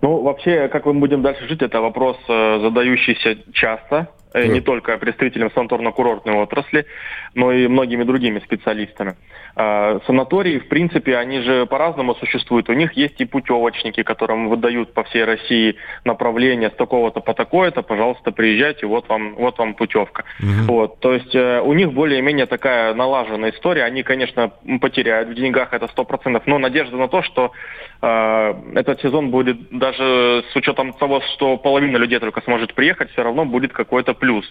Ну, 0.00 0.22
вообще, 0.22 0.68
как 0.68 0.86
мы 0.86 0.94
будем 0.94 1.22
дальше 1.22 1.46
жить, 1.46 1.62
это 1.62 1.80
вопрос, 1.80 2.16
э, 2.28 2.60
задающийся 2.60 3.38
часто 3.52 4.08
Э, 4.34 4.46
не 4.46 4.60
только 4.60 4.96
представителям 4.98 5.50
санаторно-курортной 5.54 6.34
отрасли, 6.36 6.86
но 7.34 7.52
и 7.52 7.68
многими 7.68 8.04
другими 8.04 8.38
специалистами. 8.40 9.16
А, 9.54 10.00
санатории, 10.06 10.58
в 10.58 10.68
принципе, 10.68 11.16
они 11.16 11.40
же 11.40 11.66
по-разному 11.66 12.14
существуют. 12.14 12.68
У 12.70 12.72
них 12.72 12.94
есть 12.94 13.20
и 13.20 13.26
путевочники, 13.26 14.02
которым 14.02 14.48
выдают 14.48 14.94
по 14.94 15.04
всей 15.04 15.24
России 15.24 15.76
направление 16.04 16.70
с 16.70 16.74
такого-то 16.74 17.20
по 17.20 17.34
такое-то, 17.34 17.82
пожалуйста, 17.82 18.32
приезжайте, 18.32 18.86
вот 18.86 19.08
вам, 19.08 19.34
вот 19.34 19.58
вам 19.58 19.74
путевка. 19.74 20.24
Угу. 20.40 20.72
Вот, 20.72 21.00
то 21.00 21.12
есть 21.12 21.34
э, 21.34 21.60
у 21.60 21.72
них 21.74 21.92
более-менее 21.92 22.46
такая 22.46 22.94
налаженная 22.94 23.50
история. 23.50 23.84
Они, 23.84 24.02
конечно, 24.02 24.52
потеряют 24.80 25.28
в 25.28 25.34
деньгах 25.34 25.72
это 25.74 25.86
100%, 25.86 26.42
но 26.46 26.58
надежда 26.58 26.96
на 26.96 27.08
то, 27.08 27.22
что 27.22 27.52
э, 28.00 28.54
этот 28.74 29.02
сезон 29.02 29.30
будет 29.30 29.58
даже 29.70 30.44
с 30.50 30.56
учетом 30.56 30.94
того, 30.94 31.20
что 31.34 31.58
половина 31.58 31.98
людей 31.98 32.18
только 32.18 32.40
сможет 32.42 32.74
приехать, 32.74 33.10
все 33.10 33.22
равно 33.22 33.44
будет 33.44 33.72
какой-то 33.72 34.14
плюс. 34.22 34.46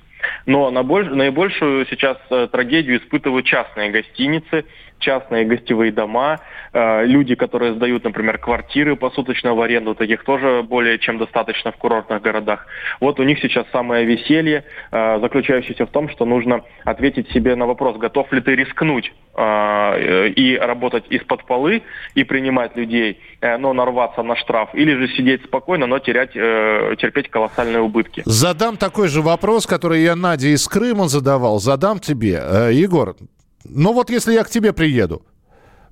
Но 0.45 0.69
на 0.69 0.83
больш... 0.83 1.07
наибольшую 1.09 1.87
сейчас 1.89 2.17
э, 2.29 2.49
трагедию 2.51 2.97
испытывают 2.97 3.45
частные 3.45 3.89
гостиницы, 3.89 4.65
частные 5.01 5.45
гостевые 5.45 5.91
дома, 5.91 6.39
э, 6.73 7.05
люди, 7.05 7.35
которые 7.35 7.73
сдают, 7.73 8.03
например, 8.03 8.37
квартиры 8.37 8.95
посуточно 8.95 9.53
в 9.53 9.61
аренду, 9.61 9.95
таких 9.95 10.23
тоже 10.23 10.63
более 10.63 10.97
чем 10.99 11.17
достаточно 11.17 11.71
в 11.71 11.75
курортных 11.75 12.21
городах. 12.21 12.65
Вот 13.01 13.19
у 13.19 13.23
них 13.23 13.39
сейчас 13.41 13.65
самое 13.71 14.05
веселье, 14.05 14.63
э, 14.91 15.19
заключающееся 15.19 15.85
в 15.85 15.89
том, 15.89 16.09
что 16.09 16.25
нужно 16.25 16.61
ответить 16.85 17.29
себе 17.31 17.55
на 17.55 17.65
вопрос, 17.65 17.97
готов 17.97 18.31
ли 18.31 18.41
ты 18.41 18.55
рискнуть 18.55 19.11
э, 19.35 20.27
и 20.29 20.57
работать 20.57 21.05
из-под 21.09 21.45
полы 21.45 21.81
и 22.15 22.23
принимать 22.23 22.77
людей, 22.77 23.19
но 23.41 23.73
нарваться 23.73 24.21
на 24.21 24.35
штраф, 24.35 24.69
или 24.73 24.93
же 24.93 25.07
сидеть 25.15 25.43
спокойно, 25.43 25.87
но 25.87 25.99
терять, 25.99 26.33
терпеть 26.33 27.29
колоссальные 27.29 27.81
убытки. 27.81 28.21
Задам 28.25 28.77
такой 28.77 29.07
же 29.07 29.21
вопрос, 29.21 29.65
который 29.65 30.01
я 30.01 30.15
Наде 30.15 30.49
из 30.49 30.67
Крыма 30.67 31.07
задавал, 31.07 31.59
задам 31.59 31.99
тебе. 31.99 32.43
Егор, 32.71 33.15
ну 33.63 33.93
вот 33.93 34.09
если 34.09 34.33
я 34.33 34.43
к 34.43 34.49
тебе 34.49 34.73
приеду, 34.73 35.23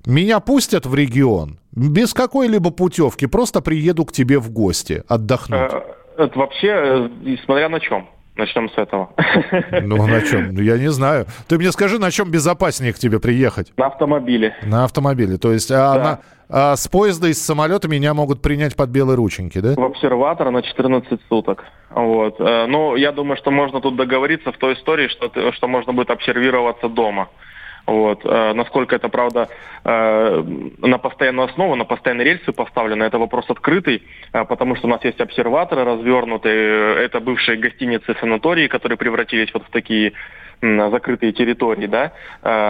меня 0.06 0.40
пустят 0.40 0.86
в 0.86 0.94
регион 0.94 1.58
без 1.72 2.14
какой-либо 2.14 2.70
путевки, 2.70 3.26
просто 3.26 3.60
приеду 3.60 4.04
к 4.04 4.12
тебе 4.12 4.38
в 4.38 4.50
гости 4.50 5.04
отдохнуть. 5.08 5.72
Э, 5.72 5.82
это 6.16 6.38
вообще, 6.38 7.10
э, 7.24 7.36
смотря 7.44 7.68
на 7.68 7.80
чем. 7.80 8.08
Начнем 8.36 8.70
с 8.70 8.78
этого. 8.78 9.10
Ну, 9.82 10.06
на 10.06 10.22
чем? 10.22 10.54
Ну, 10.54 10.62
я 10.62 10.78
не 10.78 10.90
знаю. 10.90 11.26
Ты 11.48 11.58
мне 11.58 11.72
скажи, 11.72 11.98
на 11.98 12.10
чем 12.10 12.30
безопаснее 12.30 12.92
к 12.92 12.96
тебе 12.96 13.20
приехать? 13.20 13.72
На 13.76 13.88
автомобиле. 13.88 14.56
На 14.62 14.84
автомобиле. 14.84 15.36
То 15.36 15.52
есть 15.52 15.70
а, 15.70 15.94
да. 15.94 16.02
на, 16.02 16.20
а 16.48 16.76
с 16.76 16.88
поезда 16.88 17.28
и 17.28 17.34
с 17.34 17.42
самолета 17.42 17.88
меня 17.88 18.14
могут 18.14 18.40
принять 18.40 18.76
под 18.76 18.88
белые 18.90 19.16
рученьки, 19.16 19.58
да? 19.58 19.74
В 19.74 19.84
обсерватор 19.84 20.50
на 20.50 20.62
14 20.62 21.20
суток. 21.28 21.64
Вот. 21.90 22.40
Э, 22.40 22.66
ну, 22.66 22.96
я 22.96 23.12
думаю, 23.12 23.36
что 23.36 23.50
можно 23.50 23.80
тут 23.80 23.96
договориться 23.96 24.52
в 24.52 24.56
той 24.56 24.74
истории, 24.74 25.08
что, 25.08 25.52
что 25.52 25.68
можно 25.68 25.92
будет 25.92 26.10
обсервироваться 26.10 26.88
дома. 26.88 27.28
Вот. 27.86 28.20
Э, 28.24 28.52
насколько 28.52 28.96
это, 28.96 29.08
правда, 29.08 29.48
э, 29.84 30.44
на 30.78 30.98
постоянную 30.98 31.48
основу, 31.48 31.74
на 31.76 31.84
постоянные 31.84 32.24
рельсы 32.24 32.52
поставлено, 32.52 33.04
это 33.04 33.18
вопрос 33.18 33.46
открытый, 33.48 34.02
э, 34.32 34.44
потому 34.44 34.76
что 34.76 34.86
у 34.86 34.90
нас 34.90 35.04
есть 35.04 35.20
обсерваторы 35.20 35.84
развернутые, 35.84 37.04
это 37.04 37.20
бывшие 37.20 37.58
гостиницы, 37.58 38.14
санатории, 38.20 38.68
которые 38.68 38.98
превратились 38.98 39.52
вот 39.52 39.64
в 39.66 39.70
такие 39.70 40.12
закрытые 40.62 41.32
территории, 41.32 41.86
да. 41.86 42.12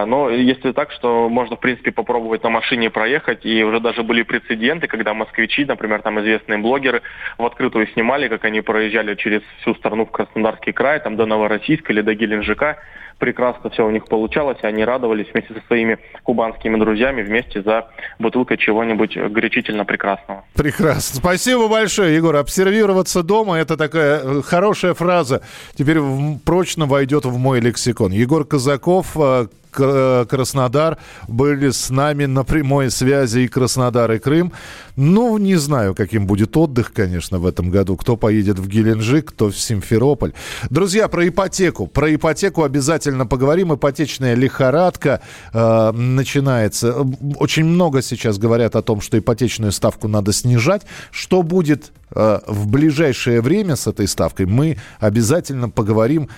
Но 0.07 0.31
если 0.31 0.71
так, 0.71 0.93
что 0.93 1.29
можно, 1.29 1.57
в 1.57 1.59
принципе, 1.59 1.91
попробовать 1.91 2.45
на 2.45 2.49
машине 2.49 2.89
проехать, 2.89 3.45
и 3.45 3.65
уже 3.65 3.81
даже 3.81 4.05
были 4.05 4.23
прецеденты, 4.23 4.87
когда 4.87 5.13
москвичи, 5.13 5.65
например, 5.65 6.01
там 6.01 6.21
известные 6.21 6.59
блогеры 6.59 7.03
в 7.37 7.45
открытую 7.45 7.89
снимали, 7.89 8.29
как 8.29 8.45
они 8.45 8.61
проезжали 8.61 9.17
через 9.17 9.43
всю 9.61 9.75
страну 9.75 10.07
в 10.07 10.13
Краснодарский 10.13 10.73
край, 10.73 11.01
там 11.01 11.17
до 11.17 11.27
Новороссийска 11.27 11.93
или 11.93 12.03
до 12.03 12.15
Геленджика, 12.15 12.77
прекрасно 13.21 13.71
все 13.71 13.87
у 13.87 13.91
них 13.91 14.07
получалось, 14.07 14.59
и 14.63 14.67
они 14.67 14.85
радовались 14.85 15.27
вместе 15.33 15.55
со 15.55 15.61
своими 15.67 15.99
кубанскими 16.25 16.77
друзьями 16.77 17.23
вместе 17.23 17.63
за 17.63 17.89
бутылкой 18.19 18.57
чего-нибудь 18.57 19.17
горячительно 19.17 19.85
прекрасного. 19.85 20.45
Прекрасно. 20.55 21.21
Спасибо 21.21 21.69
большое, 21.69 22.17
Егор. 22.17 22.35
Обсервироваться 22.35 23.23
дома– 23.23 23.59
это 23.61 23.77
такая 23.77 24.21
э, 24.23 24.43
хорошая 24.43 24.95
фраза. 24.95 25.43
Теперь 25.77 25.99
прочно 26.45 26.87
войдет 26.87 27.25
в 27.27 27.39
мой 27.39 27.61
лексикон. 27.61 28.11
Егор 28.11 28.45
Казаков, 28.45 29.17
э, 29.17 29.47
Краснодар 29.71 30.99
были 31.29 31.71
с 31.71 31.91
нами 31.91 32.27
на 32.27 32.45
прямой 32.45 32.91
связи 32.91 33.41
и 33.41 33.49
Краснодар, 33.49 34.13
и 34.13 34.19
Крым. 34.19 34.53
Ну, 34.97 35.39
не 35.39 35.57
знаю, 35.57 35.95
каким 35.95 36.27
будет 36.27 36.57
отдых, 36.57 36.93
конечно, 36.93 37.39
в 37.39 37.47
этом 37.47 37.71
году. 37.71 37.97
Кто 37.97 38.17
поедет 38.17 38.59
в 38.59 38.69
Геленджик, 38.69 39.31
кто 39.31 39.51
в 39.51 39.57
Симферополь. 39.57 40.33
Друзья, 40.69 41.09
про 41.09 41.27
ипотеку. 41.27 41.87
Про 41.87 42.15
ипотеку 42.15 42.65
обязательно 42.65 43.27
поговорим. 43.27 43.75
Ипотечная 43.75 44.35
лихорадка 44.35 45.21
э, 45.53 45.93
начинается. 45.93 46.95
Очень 47.37 47.65
много 47.65 48.03
сейчас 48.03 48.39
говорят 48.39 48.77
о 48.77 48.83
том, 48.83 49.01
что 49.01 49.19
ипотечную 49.19 49.73
ставку 49.73 50.09
надо 50.09 50.33
снижать. 50.33 50.83
Что 51.11 51.43
будет 51.43 51.93
э, 52.15 52.41
в 52.47 52.67
ближайшее 52.69 53.41
время 53.41 53.77
с 53.77 53.87
этой 53.87 54.07
ставкой, 54.07 54.47
мы 54.47 54.77
обязательно 54.99 55.71
поговорим 55.71 56.29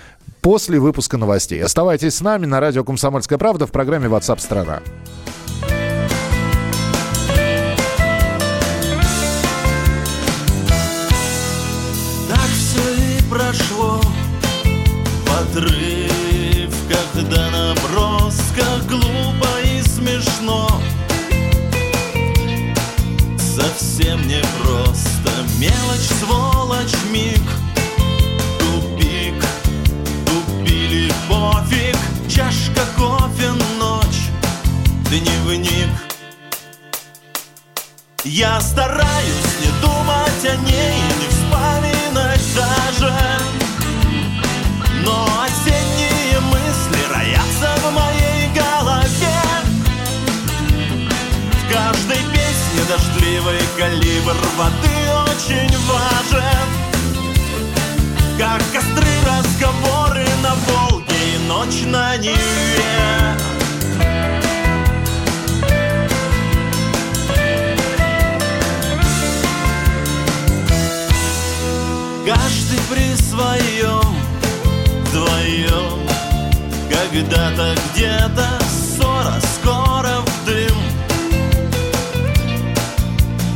после 0.43 0.81
выпуска 0.81 1.17
новостей. 1.17 1.63
Оставайтесь 1.63 2.17
с 2.17 2.21
нами 2.21 2.45
на 2.45 2.61
радио 2.61 2.85
«Комсомольская 2.85 3.39
правда» 3.39 3.67
в 3.67 3.71
программе 3.71 4.09
WhatsApp 4.09 4.41
страна 4.41 4.83
Так 12.29 12.49
все 12.59 12.95
и 12.95 13.23
прошло 13.31 14.01
в 15.25 15.41
отрывках 15.41 17.31
да 17.31 17.51
набросках 17.51 18.87
Глупо 18.89 19.49
и 19.65 19.81
смешно. 19.83 20.69
Совсем 23.39 24.27
не 24.27 24.43
просто 24.61 25.31
Мелочь, 25.59 26.09
сволочь, 26.21 26.97
миг 27.13 27.62
чашка 32.35 32.87
кофе, 32.97 33.51
ночь, 33.79 34.31
дневник. 35.11 35.91
Я 38.25 38.59
стараюсь 38.61 39.57
не 39.61 39.71
думать 39.83 40.45
о 40.45 40.57
ней, 40.65 40.97
не 41.21 41.29
вспоминать 41.29 42.55
даже. 42.57 43.13
Но 45.05 45.29
осенние 45.45 46.41
мысли 46.41 47.01
роятся 47.13 47.71
в 47.83 47.93
моей 47.93 48.49
голове. 48.55 49.41
В 51.53 51.73
каждой 51.73 52.23
песне 52.33 52.83
дождливый 52.89 53.61
калибр 53.77 54.37
воды 54.57 54.97
очень 55.29 55.77
важен. 55.87 56.69
Как 58.39 58.63
костры 58.73 59.12
ночь 61.65 61.83
на 61.87 62.17
Неве. 62.17 62.37
Каждый 72.27 72.79
при 72.91 73.15
своем, 73.17 74.17
вдвоем 75.07 76.09
Когда-то 76.89 77.75
где-то 77.95 78.49
ссора, 78.71 79.35
скоро 79.55 80.21
в 80.21 80.47
дым 80.47 80.77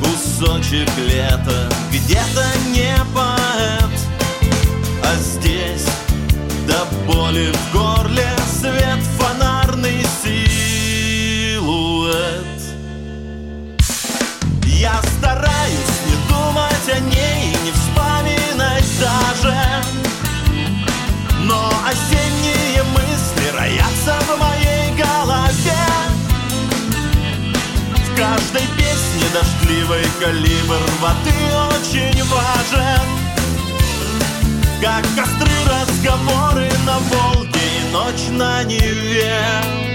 Кусочек 0.03 0.89
лета, 0.99 1.71
где-то 1.91 2.45
не 2.73 2.97
поэт 3.15 4.01
А 5.03 5.17
здесь 5.17 5.87
до 6.77 6.85
боли 7.07 7.53
в 7.53 7.73
горле 7.73 8.29
свет 8.61 9.01
фонарный 9.19 10.05
силуэт. 10.23 11.65
Я 14.65 15.01
стараюсь 15.19 16.01
не 16.07 16.17
думать 16.29 16.89
о 16.93 16.99
ней, 17.01 17.57
не 17.65 17.73
вспоминать 17.73 18.91
даже. 19.01 19.57
Но 21.45 21.73
осенние 21.89 22.83
мысли 22.93 23.47
роятся 23.57 24.15
в 24.27 24.39
моей 24.39 24.87
голове. 24.97 25.85
В 28.05 28.17
каждой 28.17 28.67
песне 28.77 29.27
дождливый 29.33 30.07
калибр 30.21 30.83
воды 31.01 31.39
очень 31.71 32.23
важен 32.25 33.16
как 34.81 35.05
костры 35.17 35.51
разговоры 35.67 36.69
на 36.85 36.99
Волге 36.99 37.61
и 37.61 37.93
ночь 37.93 38.29
на 38.31 38.63
Неве 38.65 39.86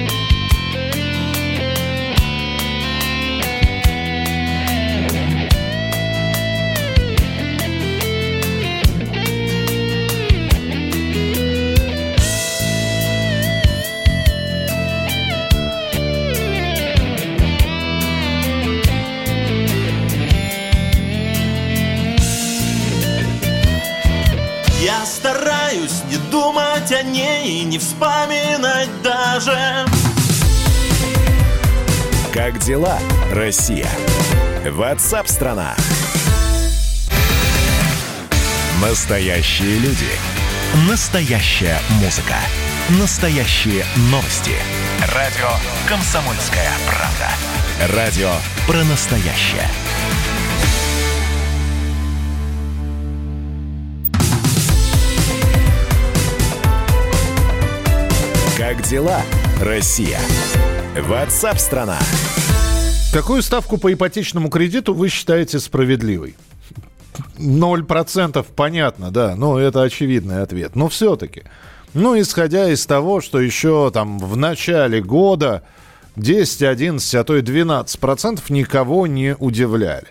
и 27.43 27.63
не 27.63 27.77
вспоминать 27.79 28.89
даже. 29.01 29.85
Как 32.33 32.59
дела, 32.59 32.97
Россия? 33.31 33.89
Ватсап-страна! 34.69 35.75
Настоящие 38.81 39.79
люди. 39.79 40.07
Настоящая 40.89 41.79
музыка. 42.01 42.35
Настоящие 42.99 43.85
новости. 44.09 44.55
Радио 45.13 45.49
«Комсомольская 45.87 46.71
правда». 46.87 47.95
Радио 47.95 48.31
про 48.67 48.83
настоящее. 48.83 49.67
Как 58.71 58.83
дела, 58.83 59.19
Россия? 59.59 60.17
Ватсап-страна! 60.97 61.99
Какую 63.11 63.41
ставку 63.41 63.77
по 63.77 63.91
ипотечному 63.91 64.49
кредиту 64.49 64.93
вы 64.93 65.09
считаете 65.09 65.59
справедливой? 65.59 66.37
0% 67.37 68.45
понятно, 68.55 69.11
да, 69.11 69.35
ну 69.35 69.57
это 69.57 69.81
очевидный 69.81 70.41
ответ. 70.41 70.77
Но 70.77 70.87
все-таки, 70.87 71.43
ну 71.93 72.17
исходя 72.17 72.69
из 72.69 72.85
того, 72.85 73.19
что 73.19 73.41
еще 73.41 73.91
там 73.93 74.17
в 74.19 74.37
начале 74.37 75.01
года 75.01 75.63
10, 76.15 76.63
11, 76.63 77.15
а 77.15 77.23
то 77.25 77.35
и 77.35 77.41
12% 77.41 78.41
никого 78.47 79.05
не 79.05 79.35
удивляли. 79.35 80.07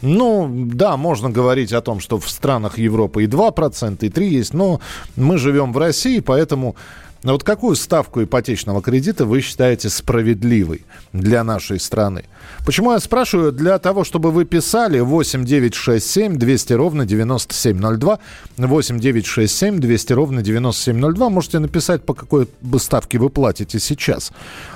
Ну, 0.00 0.50
да, 0.52 0.96
можно 0.96 1.30
говорить 1.30 1.72
о 1.72 1.80
том, 1.80 2.00
что 2.00 2.18
в 2.18 2.28
странах 2.28 2.78
Европы 2.78 3.22
и 3.22 3.28
2%, 3.28 3.98
и 4.00 4.08
3% 4.08 4.24
есть, 4.24 4.54
но 4.54 4.80
мы 5.14 5.38
живем 5.38 5.72
в 5.72 5.78
России, 5.78 6.18
поэтому 6.18 6.74
но 7.22 7.32
вот 7.32 7.44
какую 7.44 7.76
ставку 7.76 8.22
ипотечного 8.22 8.82
кредита 8.82 9.26
вы 9.26 9.40
считаете 9.42 9.88
справедливой 9.90 10.84
для 11.12 11.44
нашей 11.44 11.78
страны? 11.78 12.24
Почему 12.66 12.92
я 12.92 12.98
спрашиваю? 12.98 13.52
Для 13.52 13.78
того, 13.78 14.02
чтобы 14.02 14.32
вы 14.32 14.44
писали 14.44 14.98
8 14.98 15.44
9 15.44 15.74
6 15.74 16.04
7 16.04 16.36
200 16.36 16.72
ровно 16.72 17.06
9702. 17.06 18.18
8 18.56 18.98
9 18.98 19.26
6 19.26 19.54
7 19.54 19.78
200 19.78 20.12
ровно 20.12 20.42
9702. 20.42 21.30
Можете 21.30 21.58
написать, 21.60 22.04
по 22.04 22.14
какой 22.14 22.48
бы 22.60 22.80
ставке 22.80 23.18
вы 23.18 23.30
платите 23.30 23.78
сейчас. 23.78 24.32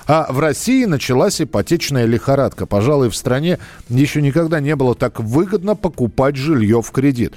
А 0.06 0.28
в 0.30 0.38
России 0.38 0.84
началась 0.84 1.40
ипотечная 1.40 2.06
лихорадка. 2.06 2.66
Пожалуй, 2.66 3.10
в 3.10 3.16
стране 3.16 3.58
еще 3.88 4.22
никогда 4.22 4.60
не 4.60 4.76
было 4.76 4.94
так 4.94 5.18
выгодно 5.18 5.74
покупать 5.74 6.36
жилье 6.36 6.80
в 6.80 6.92
кредит. 6.92 7.34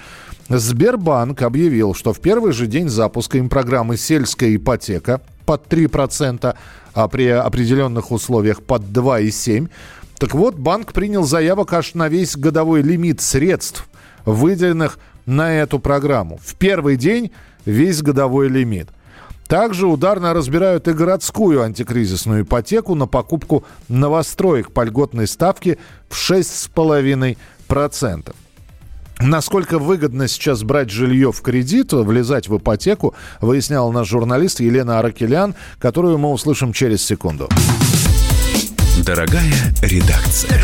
Сбербанк 0.50 1.42
объявил, 1.44 1.94
что 1.94 2.12
в 2.12 2.20
первый 2.20 2.54
же 2.54 2.66
день 2.66 2.90
запуска 2.90 3.38
им 3.38 3.50
программы 3.50 3.98
«Сельская 3.98 4.56
ипотека» 4.56 5.22
под 5.46 5.68
3%, 5.68 6.56
а 6.94 7.08
при 7.08 7.28
определенных 7.28 8.12
условиях 8.12 8.64
под 8.64 8.82
2,7%. 8.84 9.70
Так 10.18 10.34
вот, 10.34 10.56
банк 10.56 10.92
принял 10.92 11.24
заявок 11.24 11.72
аж 11.74 11.94
на 11.94 12.10
весь 12.10 12.36
годовой 12.36 12.82
лимит 12.82 13.22
средств, 13.22 13.88
выделенных 14.26 14.98
на 15.26 15.54
эту 15.54 15.80
программу. 15.80 16.40
В 16.44 16.56
первый 16.56 16.98
день 16.98 17.32
весь 17.66 18.02
годовой 18.02 18.50
лимит. 18.50 18.90
Также 19.48 19.88
ударно 19.88 20.34
разбирают 20.34 20.88
и 20.88 20.94
городскую 20.94 21.64
антикризисную 21.64 22.44
ипотеку 22.44 22.96
на 22.96 23.08
покупку 23.08 23.64
новостроек 23.88 24.72
по 24.72 24.84
льготной 24.84 25.28
ставке 25.28 25.78
в 26.10 26.16
6,5%. 26.16 28.36
Насколько 29.22 29.80
выгодно 29.80 30.30
сейчас 30.30 30.64
брать 30.64 30.90
жилье 30.90 31.34
в 31.34 31.42
кредит, 31.42 31.92
влезать 31.92 32.48
в 32.48 32.58
ипотеку, 32.58 33.16
выяснял 33.42 33.92
наш 33.92 34.08
журналист 34.08 34.62
Елена 34.62 35.00
Аракелян, 35.00 35.56
которую 35.78 36.18
мы 36.18 36.32
услышим 36.32 36.72
через 36.72 37.06
секунду. 37.06 37.50
Дорогая 39.06 39.54
редакция. 39.82 40.58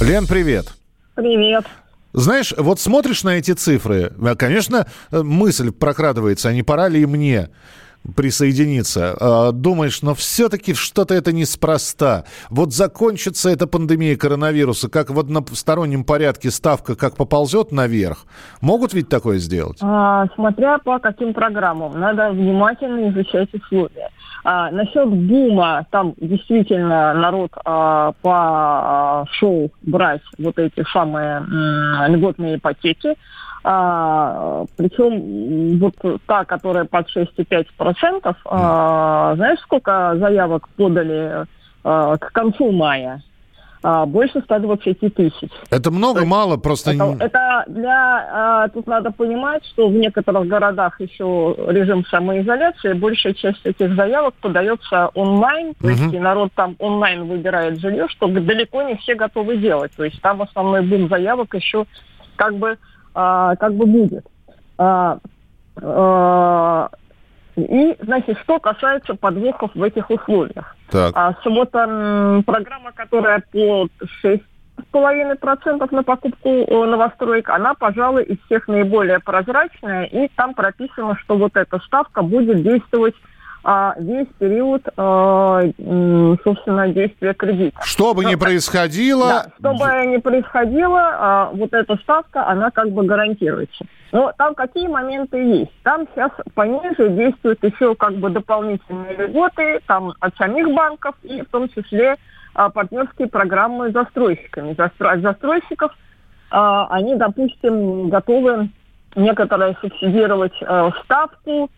Лен, 0.00 0.26
привет. 0.26 0.72
Привет. 1.14 1.64
Знаешь, 2.12 2.52
вот 2.56 2.80
смотришь 2.80 3.22
на 3.22 3.38
эти 3.38 3.52
цифры, 3.52 4.12
э, 4.18 4.34
конечно, 4.34 4.86
э, 5.12 5.22
мысль 5.22 5.70
прокрадывается, 5.70 6.48
а 6.48 6.52
не 6.52 6.62
пора 6.64 6.88
ли 6.88 7.04
мне 7.06 7.50
присоединиться. 8.16 9.16
А, 9.20 9.52
думаешь, 9.52 10.02
но 10.02 10.14
все-таки 10.14 10.74
что-то 10.74 11.14
это 11.14 11.32
неспроста. 11.32 12.24
Вот 12.50 12.72
закончится 12.72 13.50
эта 13.50 13.66
пандемия 13.66 14.16
коронавируса, 14.16 14.88
как 14.88 15.10
в 15.10 15.18
одностороннем 15.18 16.04
порядке 16.04 16.50
ставка 16.50 16.96
как 16.96 17.16
поползет 17.16 17.72
наверх. 17.72 18.24
Могут 18.60 18.94
ведь 18.94 19.08
такое 19.08 19.38
сделать? 19.38 19.78
А, 19.80 20.26
смотря 20.34 20.78
по 20.78 20.98
каким 20.98 21.34
программам. 21.34 21.98
Надо 21.98 22.30
внимательно 22.30 23.10
изучать 23.10 23.52
условия. 23.52 24.10
А, 24.44 24.70
насчет 24.70 25.08
бума, 25.08 25.86
там 25.90 26.14
действительно 26.16 27.12
народ 27.14 27.52
а, 27.64 28.12
пошел 28.22 29.70
брать 29.82 30.22
вот 30.38 30.58
эти 30.58 30.84
самые 30.92 31.38
м, 31.38 32.14
льготные 32.14 32.56
ипотеки. 32.56 33.14
А, 33.64 34.64
причем 34.76 35.78
вот 35.78 35.94
та, 36.26 36.44
которая 36.44 36.84
под 36.84 37.06
6,5%, 37.14 38.36
а, 38.44 39.34
знаешь, 39.36 39.60
сколько 39.60 40.16
заявок 40.18 40.68
подали 40.70 41.46
а, 41.84 42.16
к 42.16 42.32
концу 42.32 42.70
мая? 42.70 43.22
А, 43.82 44.06
больше 44.06 44.40
120 44.40 45.14
тысяч. 45.14 45.50
Это 45.70 45.90
много, 45.90 46.20
есть, 46.20 46.30
мало, 46.30 46.56
просто... 46.56 46.92
Это, 46.92 47.16
это 47.20 47.64
для... 47.68 48.28
А, 48.32 48.68
тут 48.68 48.86
надо 48.86 49.12
понимать, 49.12 49.64
что 49.66 49.88
в 49.88 49.92
некоторых 49.92 50.48
городах 50.48 51.00
еще 51.00 51.54
режим 51.68 52.04
самоизоляции, 52.06 52.94
большая 52.94 53.34
часть 53.34 53.64
этих 53.64 53.94
заявок 53.94 54.34
подается 54.40 55.08
онлайн, 55.14 55.74
то 55.74 55.86
угу. 55.86 55.94
есть 55.94 56.12
и 56.12 56.18
народ 56.18 56.52
там 56.54 56.74
онлайн 56.78 57.26
выбирает 57.26 57.78
жилье, 57.78 58.08
что 58.08 58.26
далеко 58.26 58.82
не 58.82 58.96
все 58.96 59.14
готовы 59.14 59.56
делать. 59.58 59.92
То 59.96 60.04
есть 60.04 60.20
там 60.22 60.42
основной 60.42 60.82
бум 60.82 61.08
заявок 61.08 61.54
еще 61.54 61.86
как 62.34 62.56
бы 62.56 62.78
а, 63.14 63.56
как 63.56 63.74
бы 63.74 63.86
будет. 63.86 64.24
А, 64.78 65.18
а, 65.82 66.90
и, 67.56 67.96
значит, 68.00 68.38
что 68.38 68.60
касается 68.60 69.14
подвохов 69.14 69.72
в 69.74 69.82
этих 69.82 70.08
условиях. 70.10 70.76
Так. 70.90 71.12
А, 71.16 71.34
вот 71.44 71.70
а, 71.74 72.42
программа, 72.42 72.92
которая 72.92 73.42
по 73.52 73.88
6,5% 74.24 75.88
на 75.90 76.02
покупку 76.04 76.48
э, 76.48 76.84
новостроек, 76.86 77.50
она, 77.50 77.74
пожалуй, 77.74 78.24
из 78.24 78.38
всех 78.46 78.68
наиболее 78.68 79.18
прозрачная, 79.18 80.04
и 80.04 80.28
там 80.36 80.54
прописано, 80.54 81.16
что 81.18 81.36
вот 81.36 81.56
эта 81.56 81.78
ставка 81.80 82.22
будет 82.22 82.62
действовать 82.62 83.14
а, 83.70 83.94
весь 83.98 84.28
период, 84.38 84.82
а, 84.96 85.60
собственно, 86.42 86.88
действия 86.88 87.34
кредита. 87.34 87.78
Что 87.84 88.14
бы 88.14 88.24
ни 88.24 88.34
происходило... 88.34 89.28
Да, 89.28 89.46
что 89.58 89.74
бы 89.74 90.06
ни 90.06 90.16
происходило, 90.16 91.00
а, 91.02 91.50
вот 91.52 91.74
эта 91.74 91.96
ставка, 91.96 92.46
она 92.46 92.70
как 92.70 92.90
бы 92.92 93.04
гарантируется. 93.04 93.84
Но 94.10 94.32
там 94.38 94.54
какие 94.54 94.88
моменты 94.88 95.36
есть? 95.36 95.72
Там 95.82 96.06
сейчас 96.14 96.30
пониже 96.54 97.10
действуют 97.10 97.62
еще 97.62 97.94
как 97.94 98.14
бы 98.14 98.30
дополнительные 98.30 99.14
льготы 99.26 99.80
там 99.86 100.14
от 100.18 100.34
самих 100.38 100.74
банков 100.74 101.14
и 101.22 101.42
в 101.42 101.50
том 101.50 101.68
числе 101.68 102.16
а, 102.54 102.70
партнерские 102.70 103.28
программы 103.28 103.90
с 103.90 103.92
застройщиками. 103.92 104.74
Застро... 104.78 105.20
Застройщиков 105.20 105.92
а, 106.50 106.86
они, 106.88 107.16
допустим, 107.16 108.08
готовы 108.08 108.70
некоторые 109.14 109.76
субсидировать 109.82 110.56
ставку, 111.04 111.64
э, 111.64 111.77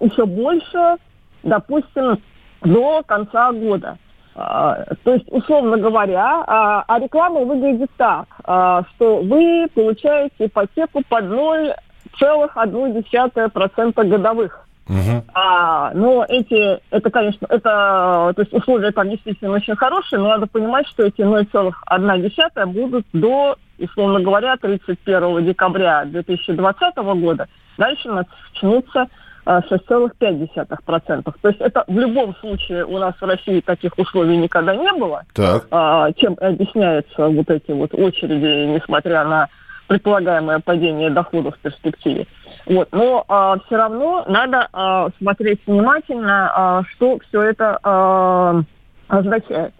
еще 0.00 0.26
больше, 0.26 0.96
допустим, 1.42 2.20
до 2.62 3.02
конца 3.06 3.52
года. 3.52 3.98
Э, 4.34 4.84
то 5.04 5.14
есть, 5.14 5.26
условно 5.30 5.76
говоря, 5.76 6.40
э, 6.40 6.44
а 6.88 6.98
реклама 6.98 7.40
выглядит 7.40 7.90
так, 7.96 8.26
что 8.42 9.22
вы 9.22 9.68
получаете 9.74 10.46
ипотеку 10.46 11.02
под 11.08 11.24
0,1% 11.24 14.08
годовых. 14.08 14.66
Uh-huh. 14.88 15.22
А, 15.32 15.92
но 15.94 16.24
эти, 16.28 16.80
это, 16.90 17.10
конечно, 17.10 17.46
это, 17.48 18.32
то 18.34 18.38
есть 18.38 18.52
условия 18.52 18.90
там 18.90 19.10
действительно 19.10 19.52
очень 19.52 19.76
хорошие, 19.76 20.18
но 20.18 20.30
надо 20.30 20.48
понимать, 20.48 20.88
что 20.88 21.04
эти 21.04 21.20
0,1 21.20 22.66
будут 22.66 23.06
до, 23.12 23.56
условно 23.78 24.18
говоря, 24.20 24.56
31 24.56 25.44
декабря 25.44 26.04
2020 26.06 26.96
года. 26.96 27.46
Дальше 27.78 28.10
начнутся 28.10 29.06
6,5%. 29.46 31.34
То 31.40 31.48
есть 31.48 31.60
это 31.60 31.84
в 31.86 31.98
любом 31.98 32.34
случае 32.36 32.84
у 32.84 32.98
нас 32.98 33.14
в 33.20 33.24
России 33.24 33.60
таких 33.60 33.98
условий 33.98 34.36
никогда 34.36 34.74
не 34.74 34.92
было. 34.92 35.24
Так. 35.34 35.66
А, 35.70 36.12
чем 36.12 36.36
объясняются 36.40 37.28
вот 37.28 37.50
эти 37.50 37.72
вот 37.72 37.94
очереди, 37.94 38.66
несмотря 38.72 39.24
на 39.24 39.48
предполагаемое 39.88 40.60
падение 40.60 41.10
доходов 41.10 41.56
в 41.56 41.58
перспективе. 41.58 42.26
Вот. 42.66 42.88
Но 42.92 43.24
а, 43.28 43.58
все 43.66 43.76
равно 43.76 44.24
надо 44.28 44.68
а, 44.72 45.08
смотреть 45.18 45.60
внимательно, 45.66 46.52
а, 46.54 46.82
что 46.84 47.18
все 47.28 47.42
это 47.42 47.78
а, 47.82 48.62
означает. 49.08 49.74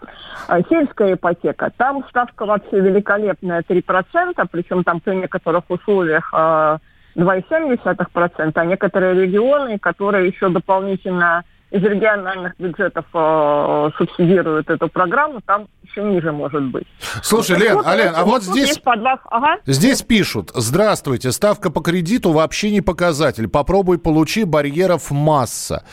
А, 0.49 0.61
сельская 0.69 1.15
ипотека, 1.15 1.73
там 1.77 2.05
ставка 2.09 2.45
вообще 2.45 2.81
великолепная 2.81 3.63
3%, 3.63 4.47
причем 4.51 4.85
там 4.85 5.01
при 5.01 5.15
некоторых 5.15 5.65
условиях 5.69 6.29
а, 6.35 6.79
2,7%, 7.17 8.53
а 8.55 8.65
некоторые 8.65 9.15
регионы, 9.15 9.79
которые 9.79 10.29
еще 10.29 10.49
дополнительно 10.49 11.45
из 11.73 11.83
региональных 11.83 12.55
бюджетов 12.59 13.07
э, 13.15 13.91
субсидируют 13.97 14.69
эту 14.69 14.89
программу, 14.89 15.41
там 15.41 15.69
еще 15.83 16.03
ниже 16.03 16.31
может 16.31 16.65
быть. 16.65 16.87
Слушай, 17.23 17.59
Лен, 17.59 17.77
вот, 17.77 17.87
Ален, 17.87 18.13
а 18.15 18.25
вот 18.25 18.43
здесь, 18.43 18.79
ага. 18.85 19.59
здесь 19.65 20.03
пишут, 20.03 20.51
здравствуйте, 20.55 21.33
ставка 21.33 21.71
по 21.71 21.81
кредиту 21.81 22.31
вообще 22.33 22.71
не 22.71 22.83
показатель, 22.83 23.49
попробуй 23.49 23.99
получи, 23.99 24.45
барьеров 24.45 25.11
масса. 25.11 25.85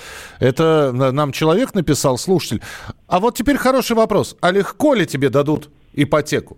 Это 0.42 0.92
нам 0.92 1.32
человек 1.32 1.74
написал, 1.74 2.18
слушатель. 2.18 2.62
А 3.08 3.20
вот 3.20 3.36
теперь 3.36 3.56
хороший 3.56 3.96
вопрос, 3.96 4.36
а 4.42 4.52
легко 4.52 4.94
ли 4.94 5.06
тебе 5.06 5.30
дадут 5.30 5.70
ипотеку? 5.94 6.58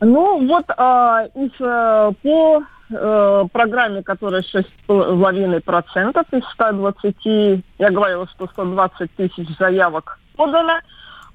Ну 0.00 0.46
вот 0.46 0.64
э, 0.68 1.28
из, 1.34 1.52
э, 1.60 2.12
по 2.22 2.62
э, 2.92 3.44
программе, 3.52 4.02
которая 4.02 4.42
6,5% 4.42 6.26
из 6.32 6.44
120, 6.52 7.64
я 7.78 7.90
говорила, 7.90 8.26
что 8.28 8.46
120 8.46 9.10
тысяч 9.16 9.48
заявок 9.58 10.18
подано, 10.36 10.80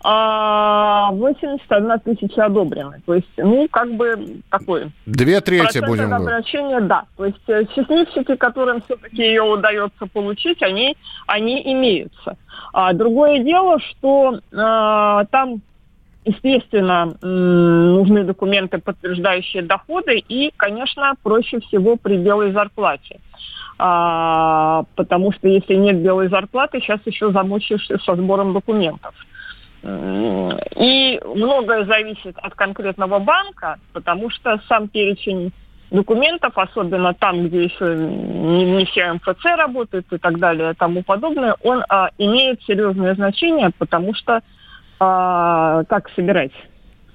а 0.04 1.12
81 1.12 2.00
тысяча 2.02 2.46
одобрены. 2.46 3.02
То 3.06 3.16
есть, 3.16 3.28
ну, 3.38 3.68
как 3.70 3.92
бы 3.94 4.42
такой... 4.50 4.92
Две 5.06 5.42
трети 5.42 5.80
будем 5.80 6.14
обращения, 6.14 6.80
да. 6.82 7.06
То 7.18 7.26
есть 7.26 7.42
э, 7.48 7.66
счастливчики, 7.74 8.36
которым 8.36 8.82
все-таки 8.82 9.24
ее 9.24 9.42
удается 9.42 10.06
получить, 10.06 10.62
они, 10.62 10.96
они 11.26 11.62
имеются. 11.74 12.38
А 12.74 12.94
другое 12.94 13.40
дело, 13.40 13.80
что 13.80 14.36
э, 14.36 15.26
там 15.32 15.62
Естественно, 16.28 17.16
нужны 17.22 18.26
документы, 18.26 18.80
подтверждающие 18.80 19.64
доходы, 19.64 20.18
и, 20.18 20.52
конечно, 20.58 21.14
проще 21.24 21.62
всего 21.62 21.96
при 21.96 22.18
белой 22.18 22.52
зарплате. 22.52 23.22
А, 23.80 24.84
потому 24.96 25.32
что 25.32 25.48
если 25.48 25.76
нет 25.76 26.02
белой 26.02 26.28
зарплаты, 26.28 26.82
сейчас 26.82 27.00
еще 27.06 27.32
замучаешься 27.32 27.98
со 28.00 28.16
сбором 28.16 28.52
документов. 28.52 29.16
И 30.76 31.22
многое 31.24 31.86
зависит 31.86 32.36
от 32.42 32.56
конкретного 32.56 33.20
банка, 33.20 33.78
потому 33.94 34.30
что 34.30 34.60
сам 34.68 34.90
перечень 34.90 35.54
документов, 35.92 36.58
особенно 36.58 37.14
там, 37.14 37.48
где 37.48 37.64
еще 37.64 37.96
не, 37.96 38.66
не 38.66 38.86
все 38.86 39.14
МФЦ 39.14 39.46
работают 39.58 40.12
и 40.12 40.18
так 40.18 40.40
далее 40.40 40.72
и 40.72 40.76
тому 40.76 41.04
подобное, 41.04 41.56
он 41.64 41.86
а, 41.88 42.10
имеет 42.18 42.62
серьезное 42.64 43.16
значение, 43.16 43.70
потому 43.78 44.14
что 44.14 44.42
а, 45.00 45.84
как 45.86 46.10
собирать. 46.16 46.52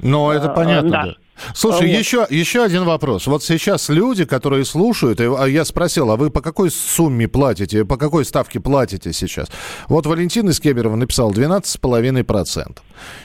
Ну, 0.01 0.31
это 0.31 0.51
а, 0.51 0.55
понятно, 0.55 0.91
да. 0.91 1.15
Слушай, 1.55 1.89
вот. 1.89 1.99
еще, 1.99 2.27
еще 2.31 2.63
один 2.63 2.85
вопрос. 2.85 3.27
Вот 3.27 3.43
сейчас 3.43 3.89
люди, 3.89 4.25
которые 4.25 4.65
слушают, 4.65 5.21
а 5.21 5.47
я 5.47 5.65
спросил, 5.65 6.11
а 6.11 6.17
вы 6.17 6.31
по 6.31 6.41
какой 6.41 6.71
сумме 6.71 7.27
платите, 7.27 7.85
по 7.85 7.97
какой 7.97 8.25
ставке 8.25 8.61
платите 8.61 9.13
сейчас? 9.13 9.49
Вот 9.89 10.07
Валентина 10.07 10.51
из 10.51 10.61
Кемерово 10.61 10.97
написал 10.97 11.33
12,5%. 11.33 12.79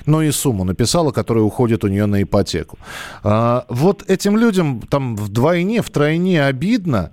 Ну 0.06 0.22
и 0.22 0.32
сумму 0.32 0.64
написала, 0.64 1.12
которая 1.12 1.44
уходит 1.44 1.84
у 1.84 1.88
нее 1.88 2.06
на 2.06 2.24
ипотеку. 2.24 2.80
А, 3.24 3.66
вот 3.70 4.10
этим 4.10 4.38
людям 4.38 4.82
там 4.82 5.16
вдвойне, 5.16 5.82
втройне 5.82 6.44
обидно, 6.44 7.12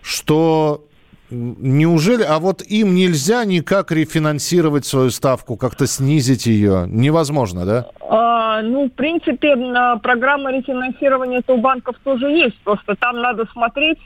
что 0.00 0.85
Неужели, 1.30 2.22
а 2.22 2.38
вот 2.38 2.62
им 2.62 2.94
нельзя 2.94 3.44
никак 3.44 3.90
рефинансировать 3.90 4.86
свою 4.86 5.10
ставку, 5.10 5.56
как-то 5.56 5.86
снизить 5.86 6.46
ее? 6.46 6.86
Невозможно, 6.88 7.64
да? 7.64 7.86
А, 8.08 8.62
ну, 8.62 8.86
в 8.86 8.92
принципе, 8.92 9.56
программа 10.02 10.52
рефинансирования 10.52 11.42
у 11.48 11.56
банков 11.56 11.96
тоже 12.04 12.26
есть. 12.26 12.56
Просто 12.62 12.94
там 12.94 13.20
надо 13.20 13.44
смотреть, 13.52 13.98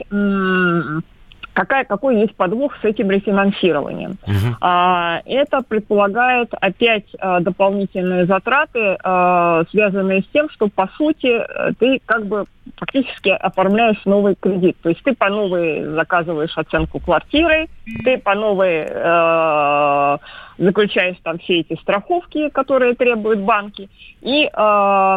какая, 1.53 1.85
какой 1.85 2.17
есть 2.21 2.35
подвох 2.35 2.75
с 2.81 2.85
этим 2.85 3.11
рефинансированием. 3.11 4.17
Угу. 4.25 4.55
А, 4.61 5.21
это 5.25 5.61
предполагает 5.61 6.53
опять 6.59 7.05
а, 7.19 7.39
дополнительные 7.39 8.25
затраты, 8.25 8.97
а, 9.03 9.63
связанные 9.71 10.21
с 10.21 10.27
тем, 10.27 10.49
что 10.49 10.67
по 10.67 10.87
сути 10.97 11.41
ты 11.79 12.01
как 12.05 12.25
бы 12.25 12.45
фактически 12.77 13.29
оформляешь 13.29 14.03
новый 14.05 14.35
кредит. 14.35 14.77
То 14.81 14.89
есть 14.89 15.03
ты 15.03 15.13
по 15.13 15.29
новой 15.29 15.83
заказываешь 15.85 16.57
оценку 16.57 16.99
квартиры, 16.99 17.67
ты 18.03 18.17
по 18.17 18.35
новой 18.35 18.85
э, 18.87 20.17
заключаешь 20.57 21.17
там 21.23 21.39
все 21.39 21.61
эти 21.61 21.79
страховки, 21.81 22.49
которые 22.49 22.95
требуют 22.95 23.39
банки. 23.39 23.89
И 24.21 24.45
э, 24.45 25.15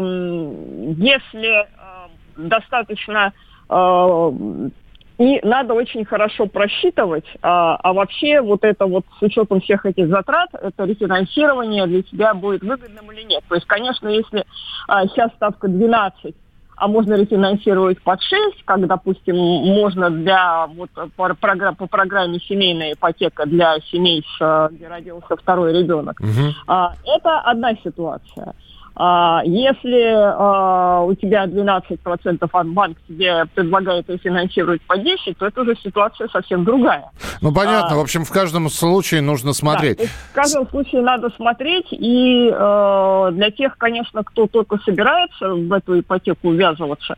если 0.97 1.63
э, 1.63 1.67
достаточно 2.37 3.33
э, 3.69 4.31
и 5.19 5.41
надо 5.45 5.75
очень 5.75 6.05
хорошо 6.05 6.47
просчитывать, 6.47 7.27
а, 7.41 7.77
а 7.77 7.93
вообще 7.93 8.41
вот 8.41 8.65
это 8.65 8.87
вот 8.87 9.05
с 9.19 9.23
учетом 9.23 9.61
всех 9.61 9.87
этих 9.87 10.09
затрат, 10.09 10.49
это 10.61 10.85
рефинансирование 10.85 11.87
для 11.87 12.03
тебя 12.03 12.35
будет 12.35 12.63
выгодным 12.63 13.13
или 13.13 13.23
нет. 13.23 13.45
То 13.49 13.55
есть, 13.55 13.67
конечно, 13.67 14.09
если 14.09 14.45
а, 14.89 15.07
сейчас 15.07 15.31
ставка 15.35 15.69
12, 15.69 16.35
а 16.77 16.89
можно 16.89 17.15
рефинансировать 17.15 18.03
под 18.03 18.21
6, 18.21 18.65
как, 18.65 18.87
допустим, 18.87 19.37
можно 19.37 20.11
для 20.11 20.67
вот, 20.67 20.91
по, 21.17 21.35
по 21.35 21.87
программе 21.87 22.41
семейная 22.41 22.95
ипотека 22.95 23.47
для 23.47 23.79
семей, 23.93 24.25
с, 24.37 24.69
где 24.73 24.89
родился 24.89 25.37
второй 25.37 25.79
ребенок. 25.79 26.19
Угу. 26.21 26.55
А, 26.67 26.95
это 27.05 27.39
одна 27.41 27.75
ситуация. 27.77 28.55
А, 28.97 29.43
если 29.45 30.13
а, 30.15 31.03
у 31.03 31.15
тебя 31.15 31.47
12% 31.47 32.49
от 32.53 32.69
банка 32.69 33.01
тебе 33.09 33.45
предлагает 33.55 34.09
рефинансировать 34.09 34.83
по 34.83 34.97
10, 34.97 35.37
то 35.37 35.47
это 35.47 35.63
уже 35.63 35.77
ситуация 35.83 36.29
совсем 36.29 36.65
другая. 36.65 37.11
Ну, 37.41 37.53
понятно. 37.53 37.95
А, 37.95 37.97
в 37.97 38.01
общем, 38.01 38.25
в 38.25 38.31
каждом 38.31 38.69
случае 38.69 39.21
нужно 39.21 39.53
смотреть. 39.53 39.99
Да, 39.99 40.05
в 40.05 40.33
каждом 40.35 40.69
случае 40.69 41.03
надо 41.03 41.31
смотреть. 41.31 41.89
И 41.91 42.49
э, 42.53 43.29
для 43.33 43.51
тех, 43.51 43.77
конечно, 43.79 44.23
кто 44.23 44.47
только 44.47 44.79
собирается 44.79 45.49
в 45.49 45.73
эту 45.73 45.99
ипотеку 45.99 46.53
ввязываться, 46.53 47.17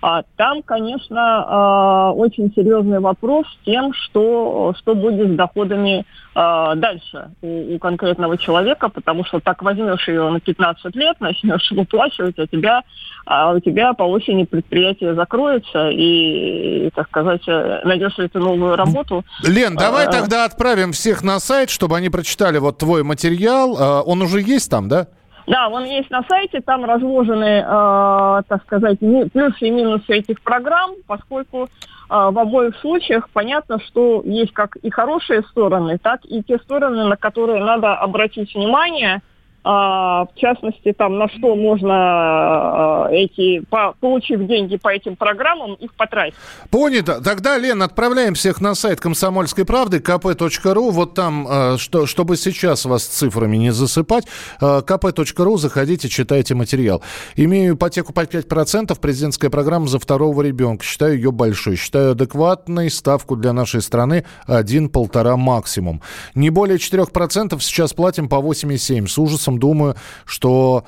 а, 0.00 0.22
там, 0.36 0.62
конечно, 0.62 2.12
э, 2.12 2.18
очень 2.18 2.52
серьезный 2.54 3.00
вопрос 3.00 3.46
с 3.46 3.64
тем, 3.64 3.92
что, 3.92 4.72
что 4.78 4.94
будет 4.94 5.32
с 5.32 5.36
доходами 5.36 6.04
э, 6.34 6.72
дальше 6.76 7.30
у, 7.42 7.74
у 7.74 7.78
конкретного 7.78 8.38
человека, 8.38 8.90
потому 8.90 9.24
что 9.24 9.40
так 9.40 9.60
возьмешь 9.62 10.06
ее 10.06 10.30
на 10.30 10.38
15 10.38 10.94
лет, 10.94 11.16
начнешь 11.20 11.70
выплачивать, 11.72 12.38
а 12.38 12.46
тебя, 12.46 12.82
а 13.26 13.52
у 13.54 13.60
тебя 13.60 13.92
по 13.92 14.04
осени 14.04 14.44
предприятие 14.44 15.14
закроется, 15.14 15.90
и, 15.90 16.90
так 16.94 17.08
сказать, 17.08 17.42
найдешь 17.46 18.18
ли 18.18 18.28
ты 18.28 18.38
новую 18.38 18.76
работу. 18.76 19.24
Лен, 19.42 19.74
давай 19.74 20.06
а, 20.06 20.12
тогда 20.12 20.44
отправим 20.44 20.92
всех 20.92 21.24
на 21.24 21.40
сайт, 21.40 21.70
чтобы 21.70 21.96
они 21.96 22.08
прочитали 22.08 22.58
вот 22.58 22.78
твой 22.78 23.02
материал. 23.02 23.76
А, 23.78 24.02
он 24.02 24.22
уже 24.22 24.40
есть 24.40 24.70
там, 24.70 24.88
да? 24.88 25.08
Да, 25.48 25.68
он 25.68 25.84
есть 25.84 26.10
на 26.10 26.22
сайте, 26.28 26.60
там 26.60 26.84
разложены, 26.84 27.64
э, 27.64 28.42
так 28.48 28.62
сказать, 28.66 28.98
плюсы 28.98 29.66
и 29.66 29.70
минусы 29.70 30.18
этих 30.18 30.42
программ, 30.42 30.90
поскольку 31.06 31.64
э, 31.64 31.68
в 32.08 32.38
обоих 32.38 32.76
случаях 32.76 33.30
понятно, 33.30 33.80
что 33.80 34.20
есть 34.26 34.52
как 34.52 34.76
и 34.76 34.90
хорошие 34.90 35.42
стороны, 35.44 35.96
так 35.96 36.20
и 36.24 36.42
те 36.42 36.58
стороны, 36.58 37.04
на 37.06 37.16
которые 37.16 37.64
надо 37.64 37.94
обратить 37.94 38.54
внимание– 38.54 39.22
а, 39.64 40.26
в 40.26 40.34
частности, 40.36 40.92
там, 40.92 41.18
на 41.18 41.28
что 41.28 41.54
можно 41.56 41.94
а, 41.94 43.08
эти, 43.10 43.60
по, 43.68 43.94
получив 44.00 44.46
деньги 44.46 44.76
по 44.76 44.88
этим 44.88 45.16
программам, 45.16 45.74
их 45.74 45.92
потратить. 45.94 46.34
Понято. 46.70 47.22
Тогда, 47.22 47.58
Лен, 47.58 47.82
отправляем 47.82 48.34
всех 48.34 48.60
на 48.60 48.74
сайт 48.74 49.00
комсомольской 49.00 49.64
правды, 49.64 49.98
kp.ru. 49.98 50.90
Вот 50.90 51.14
там, 51.14 51.46
а, 51.48 51.76
что, 51.76 52.06
чтобы 52.06 52.36
сейчас 52.36 52.84
вас 52.84 53.04
цифрами 53.04 53.56
не 53.56 53.70
засыпать, 53.70 54.26
kp.ru, 54.60 55.58
заходите, 55.58 56.08
читайте 56.08 56.54
материал. 56.54 57.02
Имею 57.36 57.74
ипотеку 57.74 58.12
по 58.12 58.20
5%, 58.20 58.98
президентская 58.98 59.50
программа 59.50 59.86
за 59.88 59.98
второго 59.98 60.42
ребенка. 60.42 60.84
Считаю 60.84 61.16
ее 61.16 61.32
большой. 61.32 61.76
Считаю 61.76 62.12
адекватной 62.12 62.90
ставку 62.90 63.36
для 63.36 63.52
нашей 63.52 63.82
страны 63.82 64.24
1-1,5 64.46 65.36
максимум. 65.36 66.00
Не 66.34 66.50
более 66.50 66.78
4% 66.78 67.60
сейчас 67.60 67.92
платим 67.92 68.28
по 68.28 68.36
8,7. 68.36 69.06
С 69.08 69.18
ужасом 69.18 69.47
вопросом 69.48 69.58
думаю, 69.58 69.96
что 70.24 70.84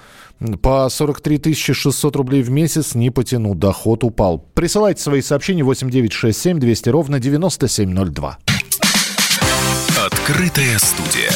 по 0.62 0.88
43 0.88 1.54
600 1.54 2.16
рублей 2.16 2.42
в 2.42 2.50
месяц 2.50 2.94
не 2.94 3.10
потяну, 3.10 3.54
доход 3.54 4.04
упал. 4.04 4.38
Присылайте 4.54 5.02
свои 5.02 5.22
сообщения 5.22 5.64
8967 5.64 6.58
200 6.58 6.88
ровно 6.88 7.18
9702. 7.18 8.38
Открытая 10.06 10.78
студия. 10.78 11.32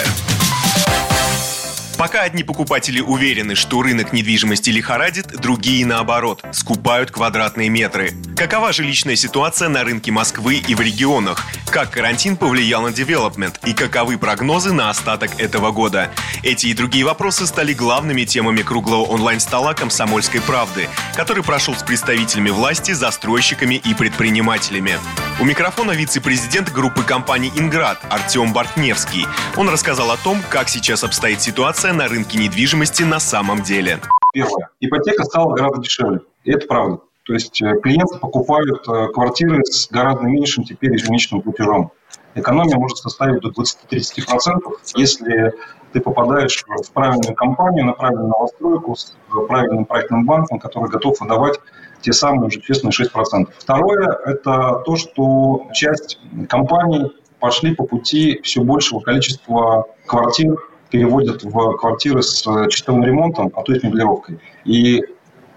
Пока 2.05 2.21
одни 2.21 2.45
покупатели 2.45 3.01
уверены, 3.01 3.55
что 3.55 3.81
рынок 3.81 4.13
недвижимости 4.13 4.69
лихорадит, 4.69 5.29
другие, 5.41 5.87
наоборот, 5.87 6.45
скупают 6.53 7.11
квадратные 7.11 7.71
метры. 7.71 8.13
Какова 8.37 8.75
жилищная 8.75 9.17
ситуация 9.17 9.71
на 9.71 9.85
рынке 9.85 10.13
Москвы 10.13 10.57
и 10.57 10.75
в 10.75 10.83
регионах? 10.83 11.47
Как 11.71 11.91
карантин 11.91 12.37
повлиял 12.37 12.83
на 12.83 12.93
девелопмент? 12.93 13.59
И 13.65 13.73
каковы 13.73 14.19
прогнозы 14.19 14.71
на 14.75 14.91
остаток 14.91 15.41
этого 15.41 15.71
года? 15.71 16.11
Эти 16.43 16.67
и 16.67 16.75
другие 16.75 17.07
вопросы 17.07 17.47
стали 17.47 17.73
главными 17.73 18.25
темами 18.25 18.61
круглого 18.61 19.05
онлайн-стола 19.05 19.73
«Комсомольской 19.73 20.43
правды», 20.43 20.91
который 21.17 21.43
прошел 21.43 21.75
с 21.75 21.83
представителями 21.83 22.51
власти, 22.51 22.93
застройщиками 22.93 23.77
и 23.77 23.95
предпринимателями. 23.95 24.99
У 25.41 25.47
микрофона 25.47 25.93
вице-президент 25.93 26.71
группы 26.71 27.03
компаний 27.03 27.51
«Инград» 27.57 27.99
Артем 28.11 28.53
Бартневский. 28.53 29.27
Он 29.57 29.71
рассказал 29.71 30.11
о 30.11 30.19
том, 30.19 30.43
как 30.51 30.69
сейчас 30.69 31.03
обстоит 31.03 31.41
ситуация 31.41 31.94
на 31.95 32.09
рынке 32.09 32.39
недвижимости 32.39 33.03
на 33.03 33.21
самом 33.21 33.63
деле? 33.63 34.01
Первое. 34.33 34.69
Ипотека 34.81 35.25
стала 35.25 35.55
гораздо 35.55 35.81
дешевле. 35.81 36.21
И 36.45 36.53
это 36.53 36.67
правда. 36.67 37.01
То 37.25 37.33
есть 37.33 37.63
э, 37.63 37.81
клиенты 37.81 38.19
покупают 38.19 38.87
э, 38.87 39.09
квартиры 39.09 39.65
с 39.65 39.89
гораздо 39.89 40.25
меньшим 40.25 40.65
теперь 40.65 40.93
ежемесячным 40.93 41.41
платежом. 41.41 41.93
Экономия 42.35 42.77
может 42.77 42.99
составить 42.99 43.41
до 43.41 43.51
20-30%, 43.51 44.59
если 44.97 45.53
ты 45.93 46.01
попадаешь 46.01 46.65
в 46.67 46.93
правильную 46.93 47.35
компанию, 47.35 47.87
на 47.87 47.93
правильную 47.93 48.29
новостройку 48.29 48.97
с 48.97 49.15
правильным 49.49 49.85
проектным 49.85 50.27
банком, 50.27 50.59
который 50.59 50.91
готов 50.91 51.21
выдавать 51.21 51.61
те 52.03 52.13
самые 52.13 52.49
уже 52.49 52.61
честные 52.61 52.91
6%. 52.91 53.49
Второе– 53.57 54.19
это 54.27 54.83
то, 54.85 54.97
что 54.97 55.69
часть 55.73 56.19
компаний 56.49 57.13
пошли 57.39 57.75
по 57.75 57.85
пути 57.85 58.41
все 58.43 58.63
большего 58.63 59.01
количества 59.01 59.87
квартир 60.07 60.57
переводят 60.95 61.43
в 61.43 61.77
квартиры 61.77 62.23
с 62.23 62.47
э, 62.47 62.69
чистым 62.69 63.03
ремонтом, 63.03 63.51
а 63.57 63.63
то 63.63 63.75
с 63.75 63.83
меблировкой. 63.83 64.39
И 64.65 65.03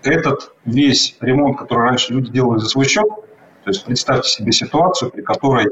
этот 0.01 0.51
весь 0.65 1.15
ремонт, 1.21 1.59
который 1.59 1.89
раньше 1.89 2.11
люди 2.13 2.31
делали 2.31 2.57
за 2.57 2.65
свой 2.65 2.85
счет, 2.85 3.07
то 3.63 3.69
есть 3.69 3.85
представьте 3.85 4.31
себе 4.31 4.51
ситуацию, 4.51 5.11
при 5.11 5.21
которой 5.21 5.67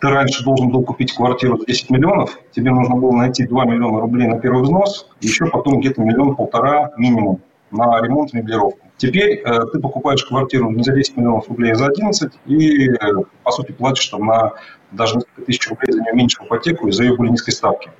ты 0.00 0.08
раньше 0.08 0.42
должен 0.44 0.70
был 0.70 0.82
купить 0.82 1.12
квартиру 1.12 1.58
за 1.58 1.66
10 1.66 1.90
миллионов, 1.90 2.38
тебе 2.52 2.70
нужно 2.70 2.96
было 2.96 3.12
найти 3.12 3.46
2 3.46 3.66
миллиона 3.66 4.00
рублей 4.00 4.26
на 4.28 4.38
первый 4.40 4.62
взнос, 4.62 5.06
еще 5.20 5.44
потом 5.44 5.80
где-то 5.80 6.00
миллион-полтора 6.00 6.92
минимум 6.96 7.42
на 7.70 8.00
ремонт 8.00 8.32
и 8.32 8.38
меблировку. 8.38 8.80
Теперь 8.96 9.42
э, 9.44 9.60
ты 9.74 9.78
покупаешь 9.78 10.24
квартиру 10.24 10.70
не 10.70 10.82
за 10.82 10.94
10 10.94 11.18
миллионов 11.18 11.50
рублей, 11.50 11.72
а 11.72 11.74
за 11.74 11.88
11, 11.88 12.32
и, 12.46 12.88
э, 12.88 12.96
по 13.42 13.50
сути, 13.50 13.72
платишь 13.72 14.08
там 14.08 14.24
на 14.24 14.52
даже 14.90 15.16
несколько 15.16 15.42
тысяч 15.42 15.68
рублей 15.68 15.92
за 15.92 16.00
нее 16.00 16.14
меньше 16.14 16.42
ипотеку 16.42 16.88
из-за 16.88 17.02
ее 17.02 17.14
более 17.14 17.32
низкой 17.32 17.50
ставки 17.50 17.90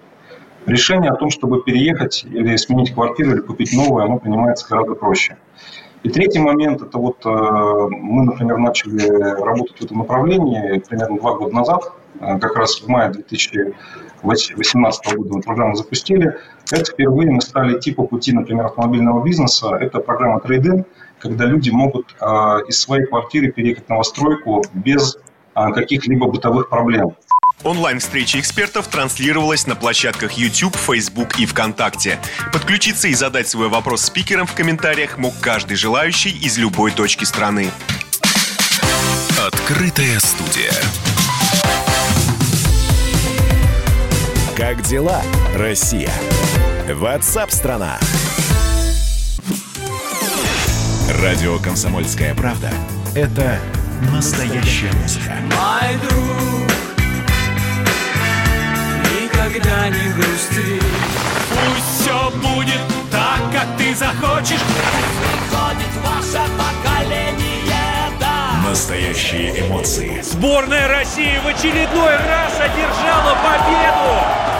решение 0.66 1.10
о 1.10 1.16
том, 1.16 1.30
чтобы 1.30 1.62
переехать 1.62 2.24
или 2.24 2.56
сменить 2.56 2.94
квартиру 2.94 3.32
или 3.32 3.40
купить 3.40 3.72
новую, 3.72 4.04
оно 4.04 4.18
принимается 4.18 4.68
гораздо 4.68 4.94
проще. 4.94 5.36
И 6.02 6.08
третий 6.08 6.40
момент, 6.40 6.82
это 6.82 6.98
вот 6.98 7.24
э, 7.24 7.28
мы, 7.28 8.24
например, 8.24 8.58
начали 8.58 9.06
работать 9.40 9.78
в 9.78 9.84
этом 9.84 9.98
направлении 9.98 10.80
примерно 10.80 11.18
два 11.18 11.34
года 11.34 11.54
назад, 11.54 11.92
э, 12.18 12.40
как 12.40 12.56
раз 12.56 12.80
в 12.80 12.88
мае 12.88 13.12
2018 13.12 15.16
года 15.16 15.36
мы 15.36 15.42
программу 15.42 15.76
запустили. 15.76 16.36
Это 16.72 16.90
впервые 16.90 17.30
мы 17.30 17.40
стали 17.40 17.78
идти 17.78 17.92
по 17.92 18.04
пути, 18.04 18.32
например, 18.32 18.66
автомобильного 18.66 19.24
бизнеса. 19.24 19.76
Это 19.76 20.00
программа 20.00 20.40
трейдинг, 20.40 20.88
когда 21.20 21.44
люди 21.44 21.70
могут 21.70 22.16
а, 22.18 22.58
из 22.66 22.80
своей 22.80 23.06
квартиры 23.06 23.52
переехать 23.52 23.86
в 23.86 23.90
новостройку 23.90 24.64
без 24.72 25.18
каких-либо 25.54 26.26
бытовых 26.26 26.68
проблем. 26.68 27.14
Онлайн-встреча 27.62 28.40
экспертов 28.40 28.88
транслировалась 28.88 29.66
на 29.66 29.76
площадках 29.76 30.32
YouTube, 30.32 30.76
Facebook 30.76 31.38
и 31.38 31.46
ВКонтакте. 31.46 32.18
Подключиться 32.52 33.08
и 33.08 33.14
задать 33.14 33.48
свой 33.48 33.68
вопрос 33.68 34.02
спикерам 34.02 34.46
в 34.46 34.54
комментариях 34.54 35.18
мог 35.18 35.34
каждый 35.40 35.76
желающий 35.76 36.30
из 36.30 36.58
любой 36.58 36.90
точки 36.90 37.24
страны. 37.24 37.70
Открытая 39.46 40.18
студия. 40.20 40.72
Как 44.56 44.82
дела, 44.82 45.22
Россия? 45.56 46.12
Ватсап-страна! 46.88 47.98
Радио 51.20 51.58
«Комсомольская 51.58 52.34
правда»— 52.34 52.70
это 53.14 53.58
настоящая 54.12 54.92
музыка. 55.00 55.34
Мой 55.50 55.96
друг, 56.08 56.91
никогда 59.48 59.88
не 59.88 60.12
грусти. 60.12 60.80
Пусть 61.50 62.00
все 62.00 62.30
будет 62.36 62.80
так, 63.10 63.40
как 63.52 63.76
ты 63.76 63.94
захочешь. 63.94 64.60
Приходит 64.60 65.94
ваше 66.04 66.42
поколение, 66.56 68.10
да. 68.20 68.68
Настоящие 68.68 69.66
эмоции 69.66 70.20
Сборная 70.22 70.88
России 70.88 71.38
в 71.44 71.46
очередной 71.46 72.16
раз 72.16 72.54
одержала 72.58 73.36
победу! 73.42 74.52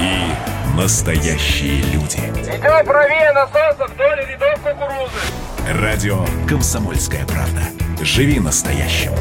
и 0.00 0.76
настоящие 0.76 1.82
люди. 1.92 2.18
Идем 2.18 2.84
правее 2.84 3.32
насоса 3.32 3.86
вдоль 3.86 4.26
рядов 4.28 4.60
кукурузы. 4.60 5.80
Радио 5.80 6.26
«Комсомольская 6.48 7.24
правда». 7.26 7.62
Живи 8.02 8.40
настоящим. 8.40 9.12